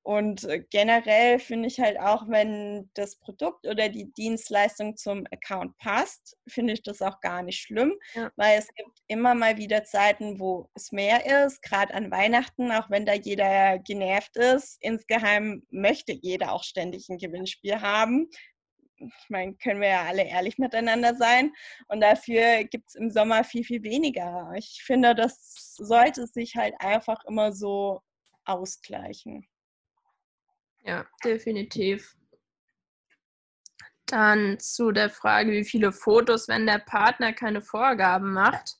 Und 0.04 0.46
äh, 0.46 0.64
generell 0.72 1.38
finde 1.38 1.68
ich 1.68 1.80
halt 1.80 2.00
auch, 2.00 2.28
wenn 2.28 2.90
das 2.96 3.18
Produkt 3.18 3.68
oder 3.68 3.88
die 3.88 4.12
Dienstleistung 4.14 4.98
zum 4.98 5.26
Account 5.32 5.78
passt, 5.78 6.38
finde 6.48 6.74
ich 6.74 6.82
das 6.82 7.04
auch 7.04 7.20
gar 7.20 7.44
nicht 7.44 7.60
schlimm, 7.60 7.94
ja. 8.16 8.32
weil 8.36 8.58
es 8.58 8.68
gibt 8.74 8.98
immer 9.08 9.36
mal 9.36 9.58
wieder 9.58 9.84
Zeiten, 9.84 10.40
wo 10.40 10.70
es 10.74 10.92
mehr 10.92 11.46
ist, 11.46 11.62
gerade 11.62 11.94
an 11.94 12.10
Weihnachten, 12.10 12.72
auch 12.72 12.90
wenn 12.90 13.06
da 13.06 13.14
jeder 13.14 13.78
genervt 13.78 14.38
ist. 14.38 14.78
Insgeheim 14.82 15.64
möchte 15.70 16.14
jeder 16.14 16.52
auch 16.52 16.64
ständig 16.64 17.08
ein 17.10 17.20
Gewinnspiel 17.20 17.80
haben. 17.82 18.28
Ich 19.02 19.30
meine, 19.30 19.56
können 19.56 19.82
wir 19.82 19.90
ja 19.90 20.04
alle 20.04 20.24
ehrlich 20.24 20.58
miteinander 20.58 21.16
sein. 21.16 21.54
Und 21.88 22.02
dafür 22.02 22.64
gibt 22.66 22.90
es 22.90 22.96
im 22.96 23.10
Sommer 23.10 23.44
viel, 23.44 23.64
viel 23.64 23.84
weniger. 23.84 24.52
Ich 24.56 24.84
finde, 24.84 25.16
das 25.16 25.76
sollte 25.76 26.28
sich 26.28 26.56
halt 26.56 26.76
einfach 26.80 27.24
immer 27.26 27.52
so 27.52 28.02
ausgleichen. 28.46 29.48
Ja, 30.84 31.06
definitiv. 31.24 32.16
Dann 34.06 34.60
zu 34.60 34.92
der 34.92 35.10
Frage, 35.10 35.52
wie 35.52 35.64
viele 35.64 35.92
Fotos, 35.92 36.48
wenn 36.48 36.66
der 36.66 36.80
Partner 36.80 37.34
keine 37.34 37.62
Vorgaben 37.62 38.34
macht. 38.34 38.78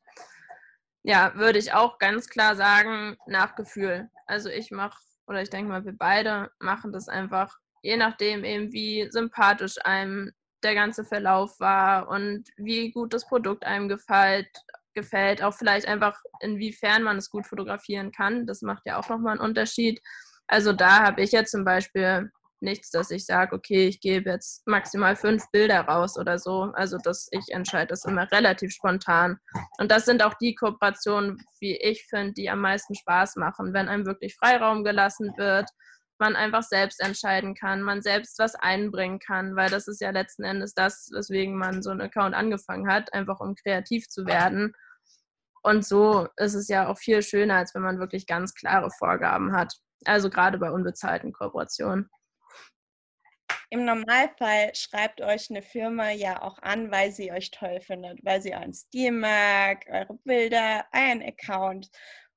Ja, 1.04 1.34
würde 1.36 1.58
ich 1.58 1.74
auch 1.74 1.98
ganz 2.00 2.28
klar 2.28 2.56
sagen, 2.56 3.18
nach 3.26 3.56
Gefühl. 3.56 4.10
Also 4.26 4.50
ich 4.50 4.72
mache, 4.72 5.00
oder 5.26 5.42
ich 5.42 5.50
denke 5.50 5.70
mal, 5.70 5.86
wir 5.86 5.98
beide 5.98 6.52
machen 6.60 6.92
das 6.92 7.08
einfach, 7.08 7.61
je 7.82 7.98
nachdem 7.98 8.44
eben, 8.44 8.72
wie 8.72 9.08
sympathisch 9.10 9.76
einem 9.84 10.32
der 10.64 10.76
ganze 10.76 11.04
Verlauf 11.04 11.60
war 11.60 12.08
und 12.08 12.44
wie 12.58 12.92
gut 12.92 13.14
das 13.14 13.28
Produkt 13.28 13.66
einem 13.66 13.90
gefällt, 13.90 14.48
gefällt, 14.94 15.42
auch 15.42 15.54
vielleicht 15.54 15.88
einfach 15.88 16.20
inwiefern 16.42 17.04
man 17.04 17.18
es 17.18 17.30
gut 17.30 17.48
fotografieren 17.48 18.12
kann. 18.12 18.46
Das 18.46 18.62
macht 18.62 18.84
ja 18.86 19.00
auch 19.00 19.10
nochmal 19.10 19.34
einen 19.34 19.42
Unterschied. 19.42 20.02
Also 20.48 20.74
da 20.74 21.04
habe 21.04 21.22
ich 21.22 21.32
jetzt 21.32 21.52
zum 21.52 21.64
Beispiel 21.64 22.30
nichts, 22.60 22.92
dass 22.92 23.10
ich 23.10 23.26
sage, 23.26 23.56
okay, 23.56 23.88
ich 23.88 24.02
gebe 24.02 24.30
jetzt 24.30 24.68
maximal 24.68 25.16
fünf 25.16 25.50
Bilder 25.52 25.82
raus 25.82 26.18
oder 26.18 26.38
so. 26.38 26.72
Also 26.74 26.98
dass 26.98 27.28
ich 27.32 27.50
entscheide 27.50 27.88
das 27.88 28.06
immer 28.06 28.32
relativ 28.32 28.72
spontan. 28.72 29.38
Und 29.80 29.92
das 29.92 30.06
sind 30.06 30.24
auch 30.24 30.36
die 30.36 30.54
Kooperationen, 30.56 31.38
wie 31.60 31.78
ich 31.78 32.06
finde, 32.08 32.34
die 32.34 32.50
am 32.50 32.60
meisten 32.60 32.94
Spaß 32.94 33.38
machen, 33.38 33.74
wenn 33.74 33.90
einem 33.90 34.06
wirklich 34.06 34.36
Freiraum 34.36 34.84
gelassen 34.84 35.34
wird, 35.38 35.70
man 36.22 36.38
einfach 36.38 36.64
selbst 36.64 37.02
entscheiden 37.02 37.56
kann, 37.56 37.82
man 37.82 38.02
selbst 38.02 38.40
was 38.40 38.56
einbringen 38.56 39.20
kann, 39.20 39.58
weil 39.58 39.70
das 39.70 39.90
ist 39.90 40.00
ja 40.00 40.12
letzten 40.12 40.44
Endes 40.44 40.74
das, 40.74 41.10
weswegen 41.14 41.58
man 41.58 41.84
so 41.84 41.90
einen 41.90 42.00
Account 42.00 42.34
angefangen 42.34 42.90
hat, 42.90 43.14
einfach 43.14 43.42
um 43.42 43.56
kreativ 43.56 44.08
zu 44.08 44.26
werden. 44.26 44.74
Und 45.64 45.86
so 45.86 46.28
ist 46.38 46.54
es 46.54 46.70
ja 46.70 46.88
auch 46.88 46.98
viel 46.98 47.22
schöner, 47.22 47.58
als 47.58 47.76
wenn 47.76 47.82
man 47.82 48.00
wirklich 48.00 48.26
ganz 48.26 48.54
klare 48.54 48.90
Vorgaben 48.98 49.52
hat. 49.52 49.74
Also 50.06 50.30
gerade 50.30 50.58
bei 50.58 50.72
unbezahlten 50.72 51.34
Kooperationen. 51.34 52.10
Im 53.70 53.86
Normalfall 53.86 54.72
schreibt 54.76 55.22
euch 55.22 55.50
eine 55.50 55.62
Firma 55.62 56.12
ja 56.12 56.42
auch 56.42 56.60
an, 56.60 56.92
weil 56.92 57.12
sie 57.12 57.32
euch 57.32 57.52
toll 57.52 57.80
findet, 57.82 58.24
weil 58.24 58.42
sie 58.42 58.54
euren 58.54 58.74
Stil 58.74 59.12
mag, 59.12 59.86
eure 59.90 60.16
Bilder, 60.24 60.86
euren 60.94 61.24
Account. 61.24 61.90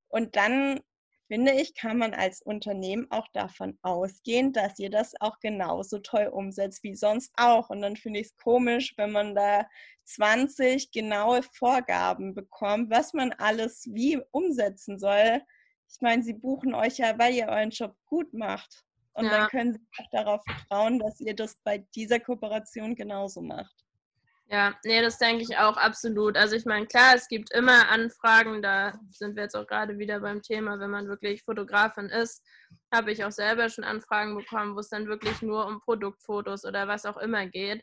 Und 0.08 0.36
dann 0.36 0.80
finde 1.26 1.52
ich, 1.52 1.74
kann 1.74 1.98
man 1.98 2.14
als 2.14 2.42
Unternehmen 2.42 3.06
auch 3.10 3.28
davon 3.32 3.78
ausgehen, 3.82 4.52
dass 4.52 4.78
ihr 4.78 4.90
das 4.90 5.14
auch 5.20 5.40
genauso 5.40 5.98
toll 5.98 6.26
umsetzt 6.26 6.82
wie 6.82 6.94
sonst 6.94 7.32
auch. 7.36 7.70
Und 7.70 7.82
dann 7.82 7.96
finde 7.96 8.20
ich 8.20 8.26
es 8.28 8.36
komisch, 8.36 8.94
wenn 8.96 9.12
man 9.12 9.34
da 9.34 9.66
20 10.04 10.90
genaue 10.92 11.42
Vorgaben 11.42 12.34
bekommt, 12.34 12.90
was 12.90 13.12
man 13.14 13.32
alles 13.32 13.88
wie 13.92 14.20
umsetzen 14.30 14.98
soll 14.98 15.40
ich 15.94 16.00
meine, 16.00 16.22
sie 16.22 16.34
buchen 16.34 16.74
euch 16.74 16.98
ja, 16.98 17.18
weil 17.18 17.34
ihr 17.34 17.46
euren 17.46 17.70
Job 17.70 17.96
gut 18.06 18.32
macht. 18.32 18.84
Und 19.12 19.26
ja. 19.26 19.30
dann 19.30 19.48
können 19.48 19.72
sie 19.74 19.80
auch 19.98 20.10
darauf 20.10 20.42
vertrauen, 20.44 20.98
dass 20.98 21.20
ihr 21.20 21.34
das 21.34 21.56
bei 21.62 21.78
dieser 21.94 22.18
Kooperation 22.18 22.96
genauso 22.96 23.40
macht. 23.40 23.84
Ja, 24.50 24.74
nee, 24.84 25.00
das 25.00 25.18
denke 25.18 25.42
ich 25.42 25.56
auch 25.56 25.76
absolut. 25.76 26.36
Also 26.36 26.54
ich 26.54 26.66
meine, 26.66 26.86
klar, 26.86 27.14
es 27.14 27.28
gibt 27.28 27.50
immer 27.54 27.88
Anfragen, 27.88 28.60
da 28.62 28.92
sind 29.10 29.36
wir 29.36 29.44
jetzt 29.44 29.56
auch 29.56 29.66
gerade 29.66 29.98
wieder 29.98 30.20
beim 30.20 30.42
Thema, 30.42 30.78
wenn 30.78 30.90
man 30.90 31.08
wirklich 31.08 31.42
Fotografin 31.42 32.06
ist, 32.10 32.42
habe 32.92 33.10
ich 33.10 33.24
auch 33.24 33.32
selber 33.32 33.68
schon 33.70 33.84
Anfragen 33.84 34.36
bekommen, 34.36 34.74
wo 34.76 34.80
es 34.80 34.90
dann 34.90 35.06
wirklich 35.08 35.40
nur 35.42 35.66
um 35.66 35.80
Produktfotos 35.80 36.64
oder 36.64 36.86
was 36.88 37.06
auch 37.06 37.16
immer 37.16 37.46
geht. 37.46 37.82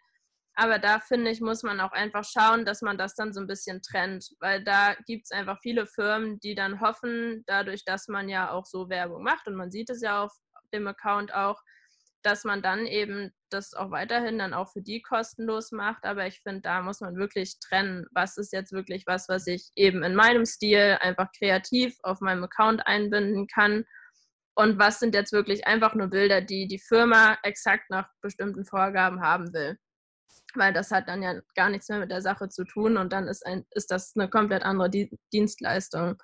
Aber 0.56 0.78
da 0.80 1.00
finde 1.00 1.32
ich, 1.32 1.42
muss 1.42 1.64
man 1.64 1.80
auch 1.80 1.94
einfach 1.94 2.24
schauen, 2.26 2.66
dass 2.66 2.82
man 2.82 2.98
das 2.98 3.16
dann 3.16 3.34
so 3.34 3.40
ein 3.42 3.48
bisschen 3.48 3.82
trennt, 3.82 4.30
weil 4.40 4.64
da 4.64 4.96
gibt 5.08 5.26
es 5.26 5.32
einfach 5.32 5.60
viele 5.62 5.88
Firmen, 5.88 6.40
die 6.42 6.56
dann 6.56 6.80
hoffen, 6.82 7.44
dadurch, 7.48 7.86
dass 7.86 8.08
man 8.08 8.30
ja 8.30 8.52
auch 8.52 8.66
so 8.66 8.90
Werbung 8.90 9.24
macht 9.24 9.48
und 9.48 9.56
man 9.56 9.72
sieht 9.72 9.90
es 9.90 10.02
ja 10.02 10.24
auf 10.24 10.34
dem 10.74 10.88
Account 10.88 11.34
auch, 11.34 11.60
dass 12.24 12.44
man 12.44 12.62
dann 12.62 12.86
eben 12.86 13.32
das 13.50 13.74
auch 13.74 13.92
weiterhin 13.92 14.40
dann 14.40 14.54
auch 14.54 14.72
für 14.72 14.82
die 14.82 15.02
kostenlos 15.02 15.72
macht. 15.72 16.06
Aber 16.06 16.28
ich 16.28 16.42
finde, 16.42 16.62
da 16.62 16.82
muss 16.82 17.02
man 17.02 17.16
wirklich 17.16 17.60
trennen, 17.60 18.06
was 18.12 18.38
ist 18.38 18.54
jetzt 18.54 18.72
wirklich 18.72 19.06
was, 19.08 19.28
was 19.30 19.48
ich 19.48 19.72
eben 19.76 20.04
in 20.04 20.16
meinem 20.16 20.46
Stil 20.46 20.98
einfach 21.02 21.30
kreativ 21.38 21.96
auf 22.04 22.22
meinem 22.22 22.44
Account 22.44 22.86
einbinden 22.86 23.48
kann. 23.48 23.86
Und 24.54 24.80
was 24.80 25.00
sind 25.00 25.16
jetzt 25.16 25.32
wirklich 25.32 25.66
einfach 25.66 25.96
nur 25.96 26.08
Bilder, 26.08 26.42
die 26.42 26.68
die 26.68 26.80
Firma 26.80 27.38
exakt 27.44 27.90
nach 27.90 28.10
bestimmten 28.22 28.66
Vorgaben 28.66 29.22
haben 29.22 29.54
will 29.54 29.78
weil 30.56 30.74
das 30.74 30.92
hat 30.92 31.08
dann 31.08 31.22
ja 31.22 31.40
gar 31.56 31.70
nichts 31.70 31.90
mehr 31.90 32.00
mit 32.00 32.12
der 32.12 32.22
Sache 32.22 32.50
zu 32.50 32.64
tun 32.64 32.98
und 32.98 33.14
dann 33.14 33.28
ist, 33.28 33.46
ein, 33.46 33.66
ist 33.72 33.92
das 33.92 34.14
eine 34.16 34.30
komplett 34.30 34.64
andere 34.64 34.90
Dienstleistung. 35.34 36.22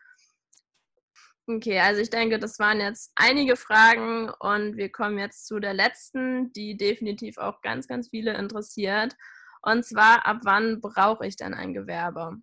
Okay, 1.49 1.79
also 1.79 2.01
ich 2.01 2.09
denke, 2.09 2.39
das 2.39 2.59
waren 2.59 2.81
jetzt 2.81 3.13
einige 3.15 3.55
Fragen 3.55 4.29
und 4.39 4.75
wir 4.75 4.91
kommen 4.91 5.17
jetzt 5.17 5.47
zu 5.47 5.59
der 5.59 5.73
letzten, 5.73 6.51
die 6.51 6.75
definitiv 6.75 7.37
auch 7.37 7.61
ganz, 7.61 7.87
ganz 7.87 8.09
viele 8.09 8.33
interessiert. 8.33 9.15
Und 9.61 9.85
zwar, 9.85 10.25
ab 10.25 10.39
wann 10.43 10.81
brauche 10.81 11.25
ich 11.25 11.37
denn 11.37 11.53
ein 11.53 11.73
Gewerbe? 11.73 12.35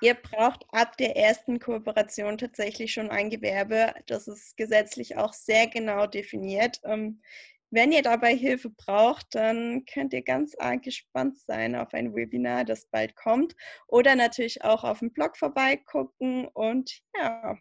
Ihr 0.00 0.14
braucht 0.14 0.64
ab 0.72 0.96
der 0.96 1.16
ersten 1.16 1.58
Kooperation 1.58 2.38
tatsächlich 2.38 2.92
schon 2.92 3.10
ein 3.10 3.28
Gewerbe. 3.28 3.94
Das 4.06 4.28
ist 4.28 4.56
gesetzlich 4.56 5.18
auch 5.18 5.34
sehr 5.34 5.66
genau 5.66 6.06
definiert. 6.06 6.80
Ähm, 6.84 7.20
wenn 7.70 7.92
ihr 7.92 8.02
dabei 8.02 8.34
Hilfe 8.34 8.70
braucht, 8.70 9.34
dann 9.34 9.84
könnt 9.84 10.14
ihr 10.14 10.22
ganz 10.22 10.54
arg 10.58 10.82
gespannt 10.82 11.38
sein 11.38 11.74
auf 11.74 11.92
ein 11.92 12.14
Webinar, 12.14 12.64
das 12.64 12.86
bald 12.86 13.14
kommt. 13.14 13.54
Oder 13.88 14.16
natürlich 14.16 14.64
auch 14.64 14.84
auf 14.84 15.00
dem 15.00 15.12
Blog 15.12 15.36
vorbeigucken. 15.36 16.46
Und 16.48 17.00
ja, 17.18 17.58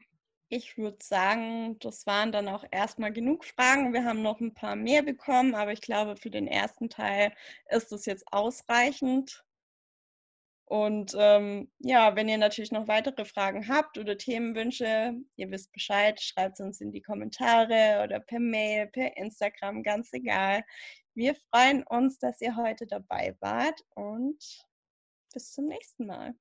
ich 0.49 0.77
würde 0.77 1.03
sagen, 1.03 1.77
das 1.79 2.05
waren 2.05 2.31
dann 2.31 2.47
auch 2.47 2.65
erstmal 2.71 3.11
genug 3.11 3.45
Fragen. 3.45 3.93
Wir 3.93 4.05
haben 4.05 4.21
noch 4.21 4.39
ein 4.39 4.53
paar 4.53 4.75
mehr 4.75 5.03
bekommen, 5.03 5.55
aber 5.55 5.73
ich 5.73 5.81
glaube, 5.81 6.15
für 6.17 6.29
den 6.29 6.47
ersten 6.47 6.89
Teil 6.89 7.33
ist 7.69 7.91
es 7.91 8.05
jetzt 8.05 8.25
ausreichend. 8.31 9.43
Und 10.67 11.15
ähm, 11.17 11.71
ja, 11.79 12.15
wenn 12.15 12.27
ihr 12.27 12.39
natürlich 12.39 12.71
noch 12.71 12.87
weitere 12.87 13.23
Fragen 13.25 13.67
habt 13.67 13.97
oder 13.99 14.17
Themenwünsche, 14.17 15.13
ihr 15.35 15.51
wisst 15.51 15.71
Bescheid, 15.71 16.19
schreibt 16.19 16.59
es 16.59 16.65
uns 16.65 16.81
in 16.81 16.91
die 16.91 17.01
Kommentare 17.01 18.01
oder 18.03 18.19
per 18.19 18.39
Mail, 18.39 18.87
per 18.87 19.15
Instagram, 19.17 19.83
ganz 19.83 20.11
egal. 20.13 20.63
Wir 21.13 21.35
freuen 21.51 21.83
uns, 21.83 22.17
dass 22.17 22.41
ihr 22.41 22.55
heute 22.55 22.87
dabei 22.87 23.35
wart 23.41 23.79
und 23.95 24.65
bis 25.33 25.51
zum 25.53 25.67
nächsten 25.67 26.07
Mal. 26.07 26.35